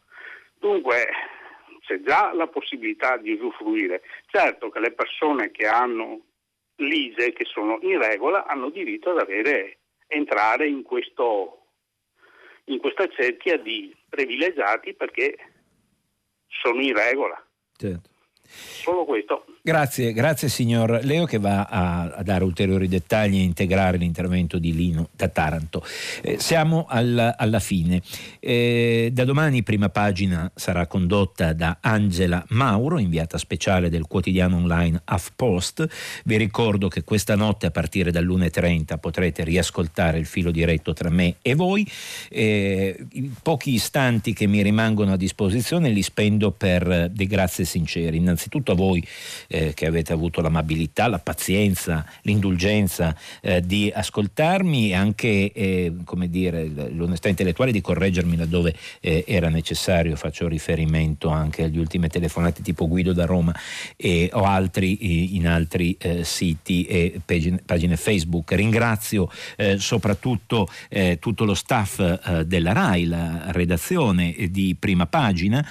[0.60, 1.08] Dunque
[1.82, 4.02] c'è già la possibilità di usufruire.
[4.28, 6.22] Certo che le persone che hanno
[6.78, 11.68] l'ISE che sono in regola hanno diritto ad avere, entrare in, questo,
[12.66, 15.38] in questa cerchia di privilegiati perché
[16.48, 17.44] sono in regola.
[17.76, 18.10] Certo.
[18.48, 19.46] Solo questo.
[19.66, 24.76] Grazie, grazie signor Leo che va a, a, dare ulteriori dettagli e integrare l'intervento di
[24.76, 25.84] Lino da Taranto.
[26.22, 28.00] Eh, siamo alla, alla fine.
[28.40, 35.02] Eh, da domani prima pagina sarà condotta da Angela Mauro, inviata speciale del quotidiano online
[35.10, 35.88] HuffPost.
[36.26, 41.38] Vi ricordo che questa notte a partire dall'1.30 potrete riascoltare il filo diretto tra me
[41.42, 41.90] e voi.
[42.30, 48.18] Eh, I pochi istanti che mi rimangono a disposizione li spendo per dei grazie sinceri.
[48.18, 48.34] Innanzitutto
[48.72, 49.06] a voi
[49.48, 56.30] eh, che avete avuto l'amabilità, la pazienza, l'indulgenza eh, di ascoltarmi e anche eh, come
[56.30, 60.16] dire, l'onestà intellettuale di correggermi laddove eh, era necessario.
[60.16, 63.54] Faccio riferimento anche agli ultimi telefonati tipo Guido da Roma
[64.32, 68.52] o altri eh, in altri eh, siti e pagine, pagine, Facebook.
[68.52, 69.30] Ringrazio
[69.78, 70.68] soprattutto
[71.20, 75.66] tutto lo staff della RAI, la redazione di prima pagina,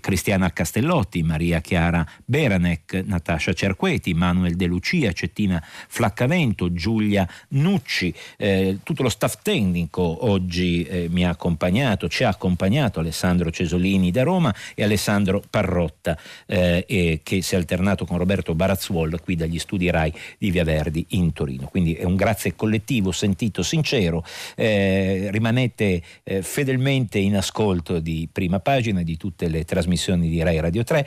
[0.00, 1.79] Cristiana Castellotti, Maria Chiara
[2.24, 10.26] Beranek, Natascia Cerqueti, Manuel De Lucia, Cettina Flaccavento, Giulia Nucci, eh, tutto lo staff tecnico
[10.26, 16.18] oggi eh, mi ha accompagnato, ci ha accompagnato Alessandro Cesolini da Roma e Alessandro Parrotta
[16.46, 21.04] eh, che si è alternato con Roberto Barazzuol qui dagli studi RAI di Via Verdi
[21.10, 21.66] in Torino.
[21.66, 24.24] Quindi è un grazie collettivo, sentito, sincero.
[24.56, 30.60] Eh, rimanete eh, fedelmente in ascolto di prima pagina di tutte le trasmissioni di RAI
[30.60, 31.06] Radio 3.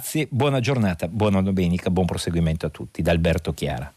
[0.00, 3.02] Grazie, buona giornata, buona domenica, buon proseguimento a tutti.
[3.02, 3.92] Da Alberto Chiara.